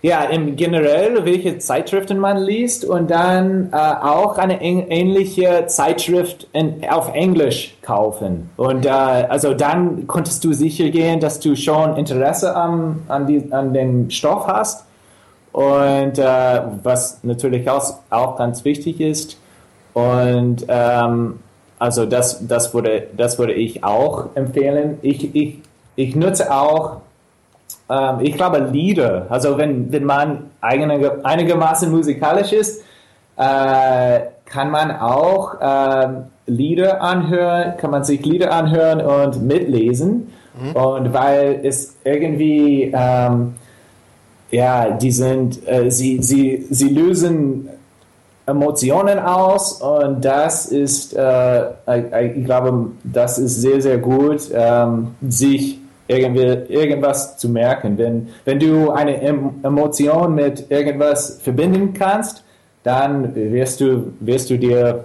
ja, 0.00 0.22
im 0.24 0.56
generell, 0.56 1.24
welche 1.26 1.58
Zeitschriften 1.58 2.18
man 2.18 2.38
liest 2.38 2.86
und 2.86 3.10
dann 3.10 3.70
äh, 3.72 3.76
auch 3.76 4.38
eine 4.38 4.62
ähnliche 4.62 5.66
Zeitschrift 5.66 6.46
in, 6.52 6.88
auf 6.88 7.12
Englisch 7.14 7.76
kaufen. 7.82 8.48
Und 8.56 8.86
äh, 8.86 8.88
also 8.88 9.52
dann 9.52 10.06
konntest 10.06 10.44
du 10.44 10.54
sicher 10.54 10.88
gehen, 10.88 11.20
dass 11.20 11.38
du 11.38 11.54
schon 11.54 11.96
Interesse 11.96 12.54
am, 12.54 13.02
an, 13.08 13.26
die, 13.26 13.52
an 13.52 13.74
den 13.74 14.10
Stoff 14.10 14.46
hast. 14.46 14.86
Und 15.52 16.18
äh, 16.18 16.60
was 16.82 17.18
natürlich 17.24 17.68
auch, 17.68 17.94
auch 18.08 18.36
ganz 18.36 18.64
wichtig 18.64 19.00
ist. 19.00 19.36
Und 19.94 20.64
ähm, 20.68 21.40
also 21.78 22.06
das, 22.06 22.46
das, 22.46 22.74
würde, 22.74 23.08
das 23.16 23.38
würde 23.38 23.52
ich 23.52 23.84
auch 23.84 24.34
empfehlen. 24.34 24.98
Ich, 25.02 25.34
ich, 25.34 25.58
ich 25.96 26.16
nutze 26.16 26.52
auch 26.52 27.00
ähm, 27.90 28.18
ich 28.20 28.34
glaube, 28.34 28.58
Lieder. 28.72 29.26
Also 29.28 29.56
wenn, 29.58 29.90
wenn 29.92 30.04
man 30.04 30.50
einige, 30.60 31.24
einigermaßen 31.24 31.90
musikalisch 31.90 32.52
ist, 32.52 32.82
äh, 33.36 34.20
kann 34.44 34.70
man 34.70 34.90
auch 34.90 35.60
äh, 35.60 36.08
Lieder 36.46 37.02
anhören, 37.02 37.76
kann 37.76 37.90
man 37.90 38.04
sich 38.04 38.24
Lieder 38.24 38.52
anhören 38.52 39.00
und 39.00 39.42
mitlesen. 39.42 40.32
Mhm. 40.60 40.76
Und 40.76 41.12
weil 41.12 41.60
es 41.62 41.96
irgendwie, 42.04 42.92
ähm, 42.94 43.54
ja, 44.50 44.90
die 44.90 45.10
sind, 45.10 45.66
äh, 45.68 45.90
sie, 45.90 46.22
sie, 46.22 46.66
sie 46.70 46.88
lösen 46.88 47.68
Emotionen 48.48 49.18
aus 49.18 49.82
und 49.82 50.24
das 50.24 50.66
ist, 50.66 51.14
äh, 51.14 52.32
ich 52.34 52.44
glaube, 52.46 52.92
das 53.04 53.38
ist 53.38 53.60
sehr, 53.60 53.80
sehr 53.82 53.98
gut, 53.98 54.50
ähm, 54.54 55.14
sich 55.28 55.78
irgendwie, 56.06 56.72
irgendwas 56.72 57.36
zu 57.36 57.50
merken. 57.50 57.98
Wenn, 57.98 58.28
wenn 58.46 58.58
du 58.58 58.90
eine 58.90 59.20
Emotion 59.20 60.34
mit 60.34 60.70
irgendwas 60.70 61.38
verbinden 61.42 61.92
kannst, 61.92 62.42
dann 62.82 63.34
wirst 63.34 63.82
du, 63.82 64.14
wirst 64.20 64.48
du 64.48 64.56
dir 64.56 65.04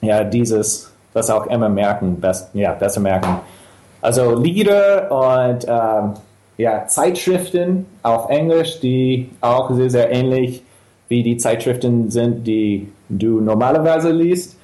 ja 0.00 0.24
dieses, 0.24 0.90
was 1.12 1.30
auch 1.30 1.46
immer 1.46 1.68
merken, 1.68 2.20
best, 2.20 2.48
ja, 2.52 2.72
besser 2.72 3.00
merken. 3.00 3.38
Also 4.02 4.34
Lieder 4.34 5.10
und 5.12 5.64
ähm, 5.68 6.14
ja, 6.56 6.86
Zeitschriften 6.88 7.86
auf 8.02 8.28
Englisch, 8.28 8.80
die 8.80 9.30
auch 9.40 9.70
sehr, 9.70 9.90
sehr 9.90 10.10
ähnlich 10.10 10.64
wie 11.08 11.22
die 11.22 11.36
Zeitschriften 11.36 12.10
sind, 12.10 12.46
die 12.46 12.88
du 13.08 13.40
normalerweise 13.40 14.10
liest. 14.10 14.56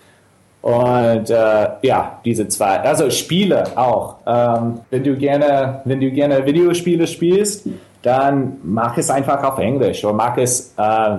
Und 0.62 1.30
äh, 1.30 1.68
ja, 1.82 2.20
diese 2.24 2.46
zwei. 2.48 2.80
Also 2.80 3.10
Spiele 3.10 3.76
auch. 3.76 4.16
Ähm, 4.26 4.80
wenn 4.90 5.02
du 5.02 5.16
gerne, 5.16 5.82
wenn 5.84 6.00
du 6.00 6.10
gerne 6.10 6.46
Videospiele 6.46 7.06
spielst, 7.06 7.66
dann 8.02 8.58
mach 8.62 8.96
es 8.96 9.10
einfach 9.10 9.42
auf 9.42 9.58
Englisch 9.58 10.04
oder 10.04 10.14
mach 10.14 10.36
es, 10.36 10.72
äh, 10.76 11.16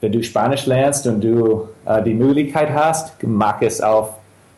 wenn 0.00 0.12
du 0.12 0.22
Spanisch 0.22 0.66
lernst 0.66 1.06
und 1.06 1.22
du 1.22 1.68
äh, 1.84 2.02
die 2.02 2.14
Möglichkeit 2.14 2.70
hast, 2.70 3.22
mach 3.22 3.60
es 3.60 3.80
auf 3.82 4.14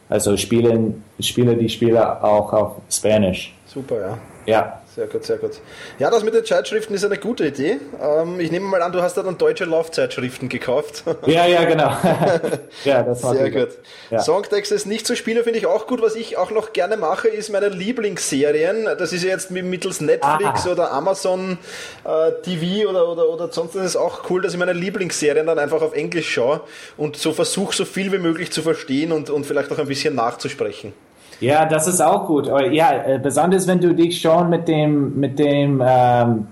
Also 0.09 0.37
spielen, 0.37 1.03
spiele 1.21 1.57
die 1.57 1.69
Spiele 1.69 2.23
auch 2.23 2.53
auf 2.53 2.73
Spanisch. 2.91 3.55
Super, 3.67 3.97
ja. 4.01 4.19
Ja. 4.47 4.82
Sehr 4.95 5.07
gut, 5.07 5.25
sehr 5.25 5.39
gut. 5.39 5.53
Ja, 5.99 6.11
das 6.11 6.23
mit 6.23 6.35
den 6.35 6.45
Zeitschriften 6.45 6.93
ist 6.93 7.03
eine 7.03 7.17
gute 7.17 7.47
Idee. 7.47 7.79
Ähm, 7.99 8.39
ich 8.41 8.51
nehme 8.51 8.67
mal 8.67 8.83
an, 8.83 8.93
du 8.93 9.01
hast 9.01 9.17
da 9.17 9.23
dann 9.23 9.39
deutsche 9.39 9.65
Laufzeitschriften 9.65 10.51
gekauft. 10.51 11.05
Ja, 11.25 11.47
ja, 11.47 11.65
genau. 11.65 11.91
ja, 12.85 13.03
das 13.03 13.23
Sehr 13.23 13.51
gut. 13.51 13.71
Ja. 14.11 14.19
Songtexte 14.19 14.75
ist 14.75 14.87
nicht 14.87 15.07
zu 15.07 15.17
spielen, 15.17 15.43
finde 15.45 15.59
ich 15.59 15.65
auch 15.65 15.87
gut. 15.87 16.03
Was 16.03 16.15
ich 16.15 16.37
auch 16.37 16.51
noch 16.51 16.75
gerne 16.75 16.99
mache, 16.99 17.29
ist 17.29 17.49
meine 17.51 17.71
Lieblingsserien. 17.71 18.85
Das 18.99 19.15
ist 19.15 19.23
ja 19.23 19.31
jetzt 19.31 19.51
mittels 19.51 20.03
Netflix 20.03 20.67
Aha. 20.67 20.73
oder 20.73 20.93
Amazon 20.93 21.57
äh, 22.05 22.33
TV 22.43 22.87
oder, 22.91 23.09
oder, 23.09 23.29
oder 23.31 23.51
sonst 23.51 23.75
ist 23.75 23.85
es 23.85 23.97
auch 23.97 24.29
cool, 24.29 24.43
dass 24.43 24.53
ich 24.53 24.59
meine 24.59 24.75
Lieblingsserien 24.75 25.47
dann 25.47 25.59
einfach 25.59 25.81
auf 25.81 25.95
Englisch 25.95 26.31
schaue 26.31 26.61
und 26.99 27.17
so 27.17 27.33
versuche, 27.33 27.75
so 27.75 27.87
viel 27.87 28.13
wie 28.13 28.19
möglich 28.19 28.53
zu 28.53 28.61
verstehen 28.61 29.13
und, 29.13 29.31
und 29.31 29.47
vielleicht 29.47 29.73
auch 29.73 29.79
ein 29.79 29.87
bisschen 29.87 30.15
nachzusprechen. 30.15 30.93
Ja, 31.41 31.65
das 31.65 31.87
ist 31.87 32.01
auch 32.01 32.27
gut. 32.27 32.47
Ja, 32.71 32.93
äh, 32.93 33.19
besonders 33.19 33.67
wenn 33.67 33.81
du 33.81 33.95
dich 33.95 34.21
schon 34.21 34.49
mit 34.51 34.69
dem, 34.69 35.19
mit 35.19 35.39
dem, 35.39 35.83
ähm, 35.85 36.47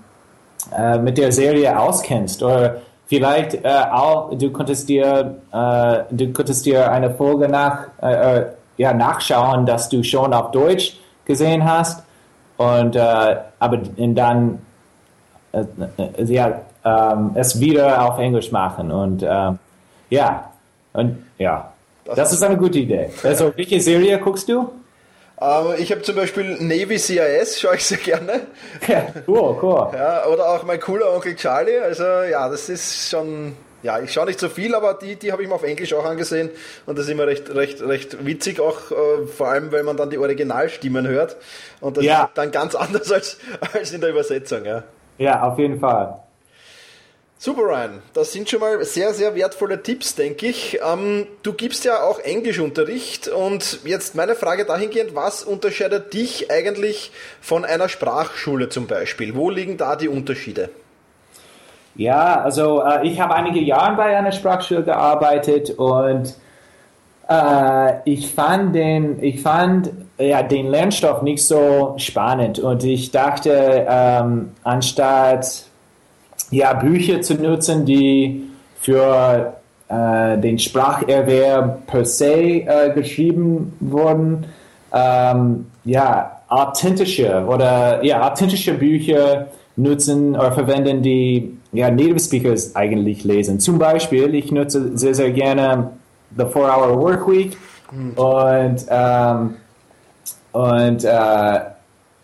äh, 0.76 0.98
mit 0.98 1.18
der 1.18 1.32
Serie 1.32 1.78
auskennst 1.78 2.42
oder 2.42 2.76
vielleicht 3.06 3.54
äh, 3.64 3.68
auch, 3.90 4.36
du 4.36 4.50
könntest 4.50 4.88
dir, 4.88 5.36
äh, 5.52 5.98
du 6.10 6.32
könntest 6.32 6.66
dir 6.66 6.90
eine 6.90 7.10
Folge 7.14 7.48
nach, 7.48 7.86
äh, 8.02 8.38
äh 8.38 8.46
ja, 8.76 8.94
nachschauen, 8.94 9.66
dass 9.66 9.90
du 9.90 10.02
schon 10.02 10.32
auf 10.32 10.52
Deutsch 10.52 10.98
gesehen 11.26 11.62
hast 11.70 12.02
und 12.56 12.96
aber 12.96 13.76
dann 13.76 14.58
ja, 16.16 16.60
ähm, 16.82 17.30
es 17.34 17.60
wieder 17.60 18.08
auf 18.08 18.18
Englisch 18.18 18.50
machen 18.50 18.90
und 18.90 19.20
ja 20.08 20.50
und 20.92 21.24
ja. 21.38 21.72
Das, 22.04 22.16
das 22.16 22.32
ist 22.32 22.42
eine 22.42 22.56
gute 22.56 22.78
Idee. 22.78 23.10
Also, 23.22 23.52
welche 23.56 23.80
Serie 23.80 24.18
guckst 24.18 24.48
du? 24.48 24.70
Ähm, 25.40 25.74
ich 25.78 25.90
habe 25.90 26.02
zum 26.02 26.16
Beispiel 26.16 26.56
Navy 26.60 26.98
CIS, 26.98 27.60
schaue 27.60 27.76
ich 27.76 27.84
sehr 27.84 27.98
gerne. 27.98 28.42
Ja, 28.86 29.06
cool, 29.26 29.56
cool. 29.62 29.90
Ja, 29.94 30.26
oder 30.26 30.48
auch 30.50 30.64
mein 30.64 30.80
cooler 30.80 31.12
Onkel 31.14 31.34
Charlie. 31.34 31.78
Also 31.78 32.04
ja, 32.04 32.48
das 32.48 32.68
ist 32.68 33.10
schon. 33.10 33.56
Ja, 33.82 33.98
ich 33.98 34.12
schaue 34.12 34.26
nicht 34.26 34.38
so 34.38 34.50
viel, 34.50 34.74
aber 34.74 34.92
die, 34.92 35.16
die 35.16 35.32
habe 35.32 35.42
ich 35.42 35.48
mir 35.48 35.54
auf 35.54 35.62
Englisch 35.62 35.94
auch 35.94 36.04
angesehen 36.04 36.50
und 36.84 36.98
das 36.98 37.06
ist 37.06 37.12
immer 37.12 37.26
recht, 37.26 37.48
recht, 37.54 37.80
recht 37.80 38.26
witzig, 38.26 38.60
auch 38.60 38.90
äh, 38.90 39.26
vor 39.26 39.48
allem, 39.48 39.72
weil 39.72 39.84
man 39.84 39.96
dann 39.96 40.10
die 40.10 40.18
Originalstimmen 40.18 41.08
hört 41.08 41.38
und 41.80 41.96
das 41.96 42.04
ja. 42.04 42.24
ist 42.24 42.32
dann 42.34 42.50
ganz 42.50 42.74
anders 42.74 43.10
als, 43.10 43.38
als 43.72 43.92
in 43.92 44.02
der 44.02 44.10
Übersetzung. 44.10 44.66
Ja, 44.66 44.82
ja 45.16 45.42
auf 45.44 45.58
jeden 45.58 45.80
Fall. 45.80 46.14
Super, 47.42 47.62
Ryan. 47.62 48.02
Das 48.12 48.34
sind 48.34 48.50
schon 48.50 48.60
mal 48.60 48.84
sehr, 48.84 49.14
sehr 49.14 49.34
wertvolle 49.34 49.82
Tipps, 49.82 50.14
denke 50.14 50.48
ich. 50.48 50.78
Ähm, 50.86 51.26
du 51.42 51.54
gibst 51.54 51.86
ja 51.86 52.02
auch 52.02 52.18
Englischunterricht 52.18 53.28
und 53.28 53.78
jetzt 53.86 54.14
meine 54.14 54.34
Frage 54.34 54.66
dahingehend, 54.66 55.14
was 55.14 55.42
unterscheidet 55.42 56.12
dich 56.12 56.50
eigentlich 56.50 57.12
von 57.40 57.64
einer 57.64 57.88
Sprachschule 57.88 58.68
zum 58.68 58.86
Beispiel? 58.86 59.34
Wo 59.34 59.48
liegen 59.48 59.78
da 59.78 59.96
die 59.96 60.08
Unterschiede? 60.08 60.68
Ja, 61.94 62.42
also 62.42 62.82
äh, 62.82 63.06
ich 63.06 63.18
habe 63.18 63.34
einige 63.34 63.60
Jahre 63.60 63.96
bei 63.96 64.14
einer 64.14 64.32
Sprachschule 64.32 64.84
gearbeitet 64.84 65.70
und 65.70 66.34
äh, 67.26 67.92
ich 68.04 68.34
fand 68.34 68.74
den, 68.74 69.24
ich 69.24 69.40
fand 69.40 69.90
ja, 70.18 70.42
den 70.42 70.66
Lernstoff 70.66 71.22
nicht 71.22 71.46
so 71.46 71.94
spannend 71.96 72.58
und 72.58 72.84
ich 72.84 73.10
dachte, 73.12 73.86
ähm, 73.88 74.52
anstatt 74.62 75.69
ja, 76.50 76.72
Bücher 76.74 77.20
zu 77.22 77.34
nutzen, 77.34 77.84
die 77.84 78.48
für 78.80 79.54
äh, 79.88 80.38
den 80.38 80.58
Spracherwerb 80.58 81.86
per 81.86 82.04
se 82.04 82.32
äh, 82.32 82.92
geschrieben 82.94 83.72
wurden. 83.80 84.46
Ähm, 84.92 85.66
ja, 85.84 86.40
authentische 86.48 87.44
oder 87.46 88.04
ja, 88.04 88.28
authentische 88.28 88.74
Bücher 88.74 89.48
nutzen 89.76 90.34
oder 90.34 90.52
verwenden, 90.52 91.02
die 91.02 91.56
ja, 91.72 91.90
Native 91.90 92.18
Speakers 92.18 92.74
eigentlich 92.74 93.24
lesen. 93.24 93.60
Zum 93.60 93.78
Beispiel, 93.78 94.34
ich 94.34 94.50
nutze 94.50 94.96
sehr, 94.96 95.14
sehr 95.14 95.30
gerne 95.30 95.90
The 96.36 96.44
4-Hour 96.44 97.00
Work 97.00 97.28
Week 97.28 97.56
mhm. 97.92 98.12
und, 98.14 98.86
ähm, 98.88 99.56
und, 100.52 101.04
äh, 101.04 101.60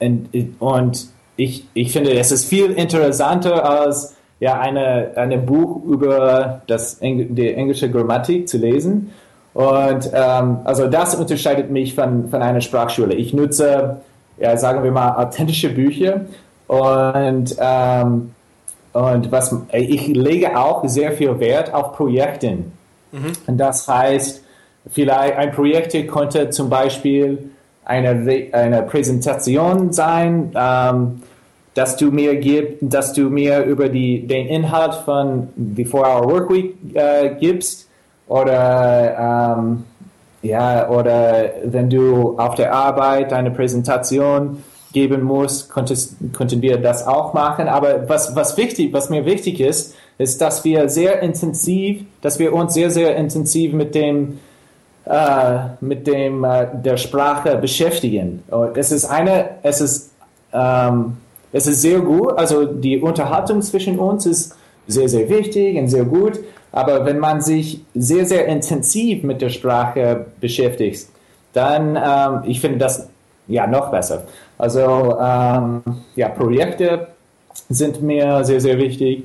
und, 0.01 0.57
und 0.59 1.09
ich, 1.37 1.65
ich 1.75 1.93
finde, 1.93 2.13
es 2.15 2.33
ist 2.33 2.47
viel 2.47 2.73
interessanter 2.73 3.69
als 3.69 4.16
ja, 4.41 4.61
eine, 4.61 5.13
ein 5.17 5.47
Buch 5.47 5.85
über 5.85 6.61
das 6.67 6.99
die 7.01 7.55
englische 7.55 7.91
Grammatik 7.91 8.49
zu 8.49 8.59
lesen. 8.59 9.13
Und 9.55 10.11
ähm, 10.13 10.59
also 10.65 10.87
das 10.87 11.15
unterscheidet 11.15 11.71
mich 11.71 11.95
von, 11.95 12.29
von 12.29 12.43
einer 12.43 12.61
Sprachschule. 12.61 13.15
Ich 13.15 13.33
nutze, 13.33 14.03
ja, 14.37 14.57
sagen 14.57 14.85
wir 14.85 14.93
mal, 14.93 15.17
authentische 15.17 15.71
Bücher 15.71 16.27
und, 16.67 17.57
ähm, 17.59 18.35
und 18.93 19.33
was, 19.33 19.57
ich 19.73 20.09
lege 20.09 20.59
auch 20.59 20.87
sehr 20.87 21.13
viel 21.13 21.39
Wert 21.41 21.73
auf 21.73 21.95
Projekten. 21.95 22.73
Mhm. 23.13 23.33
Und 23.47 23.57
das 23.57 23.89
heißt, 23.89 24.43
vielleicht 24.91 25.37
ein 25.37 25.53
Projekt 25.53 25.95
könnte 26.09 26.51
zum 26.51 26.69
Beispiel 26.69 27.51
eine, 27.87 28.51
eine 28.53 28.83
Präsentation 28.83 29.93
sein, 29.93 30.53
ähm, 30.55 31.23
dass 31.77 31.95
du 31.97 32.11
mir 32.11 32.37
gib, 32.37 32.79
dass 32.81 33.13
du 33.13 33.29
mir 33.29 33.63
über 33.65 33.91
die, 33.91 34.27
den 34.27 34.47
Inhalt 34.47 34.95
von 34.95 35.49
the 35.77 35.85
4-Hour 35.85 36.31
Workweek 36.31 36.75
äh, 36.95 37.35
gibst 37.39 37.87
oder 38.29 39.59
ähm, 39.59 39.85
ja 40.41 40.89
oder 40.89 41.51
wenn 41.65 41.91
du 41.91 42.39
auf 42.39 42.55
der 42.55 42.73
Arbeit 42.73 43.31
eine 43.35 43.51
Präsentation 43.51 44.65
geben 44.95 45.23
musst, 45.23 45.69
konntest, 45.69 46.15
konnten 46.33 46.63
wir 46.63 46.79
das 46.79 47.07
auch 47.07 47.35
machen. 47.35 47.69
Aber 47.69 48.09
was, 48.09 48.35
was 48.35 48.57
wichtig, 48.57 48.95
was 48.95 49.11
mir 49.11 49.27
wichtig 49.27 49.61
ist, 49.61 49.95
ist, 50.17 50.41
dass 50.41 50.65
wir 50.65 50.89
sehr 50.89 51.21
intensiv, 51.21 52.05
dass 52.23 52.39
wir 52.39 52.55
uns 52.55 52.73
sehr, 52.73 52.91
sehr 52.91 53.17
intensiv 53.17 53.75
mit 53.75 53.95
dem 53.95 54.39
äh, 55.05 55.59
mit 55.81 56.07
dem 56.07 56.43
äh, 56.43 56.69
der 56.73 56.97
Sprache 56.97 57.59
beschäftigen. 57.59 58.43
Und 58.49 58.79
es 58.79 58.91
ist 58.93 59.05
eine, 59.05 59.51
es 59.63 59.83
ist 59.83 60.13
ähm, 60.55 61.19
es 61.53 61.67
ist 61.67 61.83
sehr 61.83 62.01
gut, 62.01 62.37
also 62.37 62.65
die 62.65 62.99
Unterhaltung 62.99 63.63
zwischen 63.63 63.99
uns 63.99 64.27
ist 64.27 64.57
sehr, 64.87 65.09
sehr 65.09 65.29
wichtig 65.29 65.77
und 65.79 65.89
sehr 65.89 66.05
gut. 66.05 66.41
Aber 66.73 67.05
wenn 67.07 67.19
man 67.19 67.41
sich 67.41 67.81
sehr, 67.95 68.27
sehr 68.27 68.47
intensiv 68.47 69.23
mit 69.23 69.41
der 69.41 69.49
Sprache 69.49 70.27
beschäftigt, 70.41 71.09
dann, 71.53 71.97
ähm, 71.97 72.43
ich 72.47 72.61
finde 72.61 72.79
das 72.79 73.09
ja 73.49 73.67
noch 73.67 73.91
besser. 73.91 74.25
Also, 74.59 75.17
ähm, 75.19 75.83
ja, 76.15 76.29
Projekte 76.29 77.09
sind 77.71 78.03
mir 78.03 78.45
sehr, 78.45 78.61
sehr 78.61 78.79
wichtig. 78.79 79.25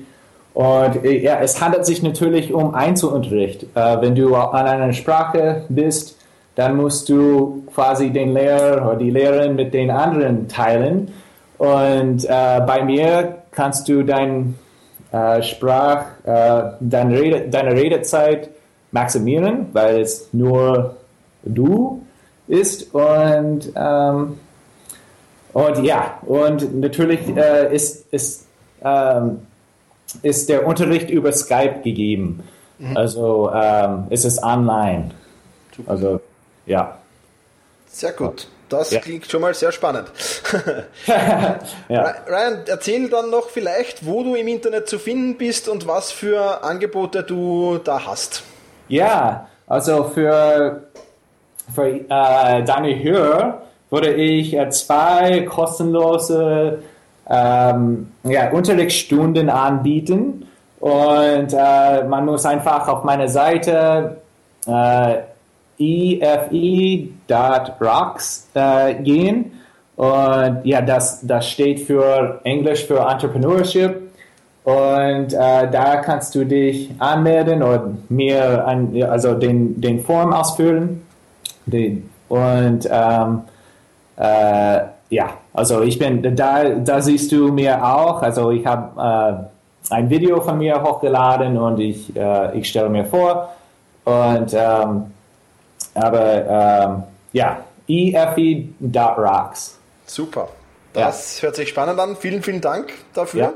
Und 0.53 1.03
äh, 1.03 1.19
ja, 1.19 1.39
es 1.41 1.61
handelt 1.61 1.85
sich 1.85 2.03
natürlich 2.03 2.53
um 2.53 2.73
Einzelunterricht. 2.73 3.63
Äh, 3.75 4.01
wenn 4.01 4.15
du 4.15 4.35
an 4.35 4.65
einer 4.65 4.93
Sprache 4.93 5.63
bist, 5.69 6.17
dann 6.55 6.75
musst 6.75 7.09
du 7.09 7.63
quasi 7.73 8.09
den 8.09 8.33
Lehrer 8.33 8.87
oder 8.87 8.97
die 8.97 9.09
Lehrerin 9.09 9.55
mit 9.55 9.73
den 9.73 9.89
anderen 9.89 10.47
teilen. 10.47 11.13
Und 11.61 12.25
äh, 12.25 12.61
bei 12.65 12.83
mir 12.83 13.43
kannst 13.51 13.87
du 13.87 14.01
dein 14.01 14.57
äh, 15.11 15.43
Sprach, 15.43 16.05
äh, 16.23 16.71
deine, 16.79 17.19
Rede, 17.21 17.49
deine 17.49 17.73
Redezeit 17.73 18.49
maximieren, 18.91 19.67
weil 19.71 20.01
es 20.01 20.29
nur 20.31 20.95
du 21.43 22.01
ist. 22.47 22.95
Und, 22.95 23.71
ähm, 23.75 24.39
und 25.53 25.83
ja, 25.83 26.17
und 26.25 26.79
natürlich 26.79 27.19
äh, 27.37 27.71
ist, 27.75 28.11
ist, 28.11 28.47
ähm, 28.83 29.41
ist 30.23 30.49
der 30.49 30.65
Unterricht 30.65 31.11
über 31.11 31.31
Skype 31.31 31.81
gegeben. 31.83 32.41
Mhm. 32.79 32.97
Also 32.97 33.51
ähm, 33.53 34.05
es 34.09 34.25
ist 34.25 34.41
online. 34.41 35.11
Also 35.85 36.21
ja. 36.65 36.97
Sehr 37.85 38.13
gut. 38.13 38.47
Das 38.71 38.91
ja. 38.91 39.01
klingt 39.01 39.29
schon 39.29 39.41
mal 39.41 39.53
sehr 39.53 39.73
spannend. 39.73 40.05
ja. 41.89 42.15
Ryan, 42.27 42.63
erzähl 42.67 43.09
dann 43.09 43.29
noch 43.29 43.49
vielleicht, 43.49 44.05
wo 44.05 44.23
du 44.23 44.35
im 44.35 44.47
Internet 44.47 44.87
zu 44.87 44.97
finden 44.97 45.37
bist 45.37 45.67
und 45.67 45.87
was 45.87 46.11
für 46.11 46.63
Angebote 46.63 47.21
du 47.23 47.79
da 47.83 48.05
hast. 48.05 48.43
Ja, 48.87 49.47
also 49.67 50.05
für, 50.05 50.83
für 51.75 51.85
äh, 51.85 52.63
deine 52.63 53.03
Hörer 53.03 53.61
würde 53.89 54.13
ich 54.13 54.53
äh, 54.53 54.69
zwei 54.69 55.41
kostenlose 55.41 56.79
ähm, 57.29 58.11
ja, 58.23 58.51
Unterrichtsstunden 58.51 59.49
anbieten. 59.49 60.47
Und 60.79 61.53
äh, 61.53 62.03
man 62.05 62.25
muss 62.25 62.45
einfach 62.45 62.87
auf 62.87 63.03
meine 63.03 63.27
Seite 63.27 64.21
äh, 64.65 65.15
efe.rocks 67.31 68.47
äh, 68.53 68.95
gehen. 68.95 69.51
Und 69.95 70.61
ja, 70.63 70.81
das, 70.81 71.25
das 71.25 71.49
steht 71.49 71.81
für 71.81 72.39
Englisch 72.43 72.85
für 72.85 72.99
Entrepreneurship. 72.99 74.09
Und 74.63 75.33
äh, 75.33 75.71
da 75.71 75.97
kannst 75.97 76.35
du 76.35 76.45
dich 76.45 76.91
anmelden 76.99 77.63
und 77.63 78.09
mir 78.11 78.65
an, 78.65 78.95
also 79.03 79.33
den, 79.33 79.81
den 79.81 79.99
Form 79.99 80.33
ausfüllen. 80.33 81.01
Die, 81.65 82.03
und 82.29 82.87
ähm, 82.89 83.41
äh, 84.17 84.79
ja, 85.09 85.31
also 85.53 85.81
ich 85.81 85.99
bin, 85.99 86.35
da, 86.35 86.63
da 86.69 87.01
siehst 87.01 87.31
du 87.31 87.51
mir 87.51 87.83
auch, 87.83 88.21
also 88.21 88.51
ich 88.51 88.65
habe 88.65 89.49
äh, 89.89 89.93
ein 89.93 90.09
Video 90.09 90.39
von 90.41 90.57
mir 90.57 90.81
hochgeladen 90.81 91.57
und 91.57 91.79
ich, 91.79 92.15
äh, 92.15 92.57
ich 92.57 92.69
stelle 92.69 92.89
mir 92.89 93.05
vor 93.05 93.49
und 94.05 94.53
ähm, 94.53 95.05
aber 95.93 96.45
ähm, 96.47 97.03
ja, 97.33 97.63
efe.rocks. 97.87 99.77
Super. 100.05 100.49
Das 100.93 101.37
ja. 101.37 101.43
hört 101.43 101.55
sich 101.55 101.69
spannend 101.69 101.99
an. 101.99 102.15
Vielen, 102.17 102.43
vielen 102.43 102.61
Dank 102.61 102.91
dafür. 103.13 103.41
Ja. 103.41 103.53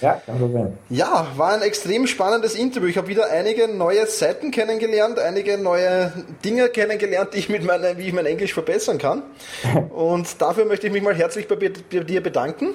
Ja, 0.00 0.22
kein 0.24 0.38
Problem. 0.38 0.78
Ja, 0.90 1.26
war 1.36 1.54
ein 1.54 1.62
extrem 1.62 2.06
spannendes 2.06 2.54
Interview. 2.54 2.88
Ich 2.88 2.96
habe 2.96 3.08
wieder 3.08 3.30
einige 3.30 3.66
neue 3.66 4.06
Seiten 4.06 4.52
kennengelernt, 4.52 5.18
einige 5.18 5.58
neue 5.58 6.12
Dinge 6.44 6.68
kennengelernt, 6.68 7.34
die 7.34 7.38
ich 7.38 7.48
mit 7.48 7.64
meiner, 7.64 7.98
wie 7.98 8.06
ich 8.06 8.12
mein 8.12 8.26
Englisch 8.26 8.54
verbessern 8.54 8.98
kann. 8.98 9.22
Und 9.90 10.40
dafür 10.40 10.66
möchte 10.66 10.86
ich 10.86 10.92
mich 10.92 11.02
mal 11.02 11.16
herzlich 11.16 11.48
bei 11.48 11.56
dir 11.56 12.22
bedanken. 12.22 12.74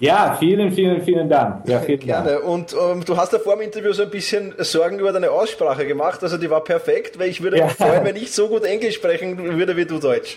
Ja, 0.00 0.36
vielen, 0.38 0.72
vielen, 0.72 1.02
vielen 1.02 1.28
Dank. 1.28 1.68
Ja, 1.68 1.80
vielen 1.80 2.00
Gerne. 2.00 2.32
Dank. 2.32 2.44
Und 2.44 2.74
ähm, 2.74 3.04
du 3.04 3.16
hast 3.16 3.32
ja 3.32 3.38
vor 3.38 3.56
dem 3.56 3.62
Interview 3.62 3.92
so 3.92 4.02
ein 4.02 4.10
bisschen 4.10 4.54
Sorgen 4.58 4.98
über 4.98 5.12
deine 5.12 5.30
Aussprache 5.30 5.86
gemacht. 5.86 6.22
Also 6.22 6.36
die 6.36 6.50
war 6.50 6.62
perfekt, 6.62 7.18
weil 7.18 7.28
ich 7.28 7.42
würde 7.42 7.58
ja. 7.58 7.66
mich 7.66 7.74
freuen, 7.74 8.04
wenn 8.04 8.16
ich 8.16 8.32
so 8.32 8.48
gut 8.48 8.64
Englisch 8.64 8.96
sprechen 8.96 9.38
würde 9.56 9.76
wie 9.76 9.84
du 9.84 9.98
Deutsch. 9.98 10.36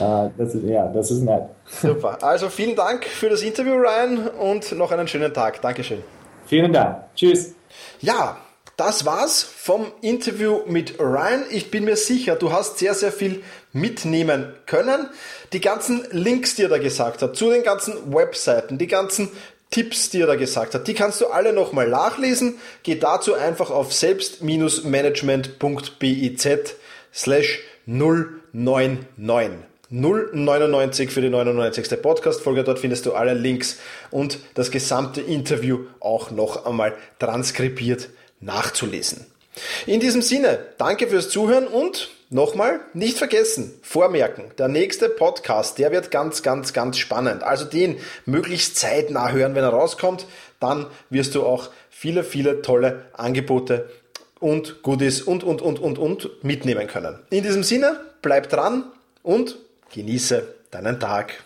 uh, 0.00 0.30
das 0.38 0.54
ist, 0.54 0.64
ja, 0.64 0.88
das 0.88 1.10
ist 1.10 1.22
nett. 1.22 1.44
Super. 1.66 2.18
Also 2.22 2.48
vielen 2.48 2.76
Dank 2.76 3.04
für 3.04 3.28
das 3.28 3.42
Interview, 3.42 3.74
Ryan, 3.74 4.28
und 4.28 4.72
noch 4.72 4.90
einen 4.90 5.08
schönen 5.08 5.32
Tag. 5.32 5.62
Dankeschön. 5.62 6.02
Vielen 6.46 6.72
Dank. 6.72 7.04
Tschüss. 7.14 7.54
Ja, 8.00 8.36
das 8.76 9.06
war's 9.06 9.42
vom 9.42 9.90
Interview 10.02 10.60
mit 10.66 11.00
Ryan. 11.00 11.46
Ich 11.50 11.70
bin 11.70 11.84
mir 11.84 11.96
sicher, 11.96 12.36
du 12.36 12.52
hast 12.52 12.78
sehr, 12.78 12.92
sehr 12.94 13.10
viel 13.10 13.42
mitnehmen 13.72 14.52
können. 14.66 15.08
Die 15.54 15.62
ganzen 15.62 16.06
Links, 16.10 16.56
die 16.56 16.64
er 16.64 16.68
da 16.68 16.76
gesagt 16.78 17.22
hat, 17.22 17.36
zu 17.36 17.48
den 17.50 17.62
ganzen 17.62 18.14
Webseiten, 18.14 18.76
die 18.76 18.86
ganzen 18.86 19.30
Tipps, 19.70 20.10
die 20.10 20.20
er 20.20 20.26
da 20.26 20.36
gesagt 20.36 20.74
hat, 20.74 20.86
die 20.86 20.92
kannst 20.94 21.22
du 21.22 21.28
alle 21.28 21.54
nochmal 21.54 21.88
nachlesen. 21.88 22.58
Geh 22.82 22.96
dazu 22.96 23.32
einfach 23.34 23.70
auf 23.70 23.94
selbst-management.biz 23.94 26.48
slash 27.14 27.60
099. 27.86 29.60
099 29.88 31.10
für 31.10 31.22
die 31.22 31.30
99. 31.30 32.02
Podcast-Folge. 32.02 32.64
Dort 32.64 32.80
findest 32.80 33.06
du 33.06 33.14
alle 33.14 33.32
Links 33.34 33.78
und 34.10 34.38
das 34.54 34.70
gesamte 34.70 35.22
Interview 35.22 35.86
auch 36.00 36.30
noch 36.30 36.66
einmal 36.66 36.94
transkribiert 37.18 38.10
nachzulesen. 38.40 39.26
In 39.86 40.00
diesem 40.00 40.22
Sinne, 40.22 40.58
danke 40.78 41.08
fürs 41.08 41.30
Zuhören 41.30 41.66
und 41.66 42.10
nochmal 42.28 42.80
nicht 42.92 43.18
vergessen, 43.18 43.72
vormerken, 43.82 44.50
der 44.58 44.68
nächste 44.68 45.08
Podcast, 45.08 45.78
der 45.78 45.92
wird 45.92 46.10
ganz, 46.10 46.42
ganz, 46.42 46.72
ganz 46.72 46.98
spannend. 46.98 47.42
Also 47.42 47.64
den 47.64 47.98
möglichst 48.26 48.76
zeitnah 48.76 49.30
hören, 49.30 49.54
wenn 49.54 49.64
er 49.64 49.70
rauskommt, 49.70 50.26
dann 50.60 50.86
wirst 51.10 51.34
du 51.34 51.44
auch 51.44 51.70
viele, 51.90 52.24
viele 52.24 52.62
tolle 52.62 53.06
Angebote 53.14 53.88
und 54.40 54.82
Goodies 54.82 55.22
und, 55.22 55.44
und, 55.44 55.62
und, 55.62 55.78
und, 55.78 55.98
und 55.98 56.44
mitnehmen 56.44 56.86
können. 56.86 57.18
In 57.30 57.42
diesem 57.42 57.62
Sinne, 57.62 58.00
bleib 58.22 58.50
dran 58.50 58.84
und 59.22 59.56
genieße 59.94 60.54
deinen 60.70 61.00
Tag. 61.00 61.45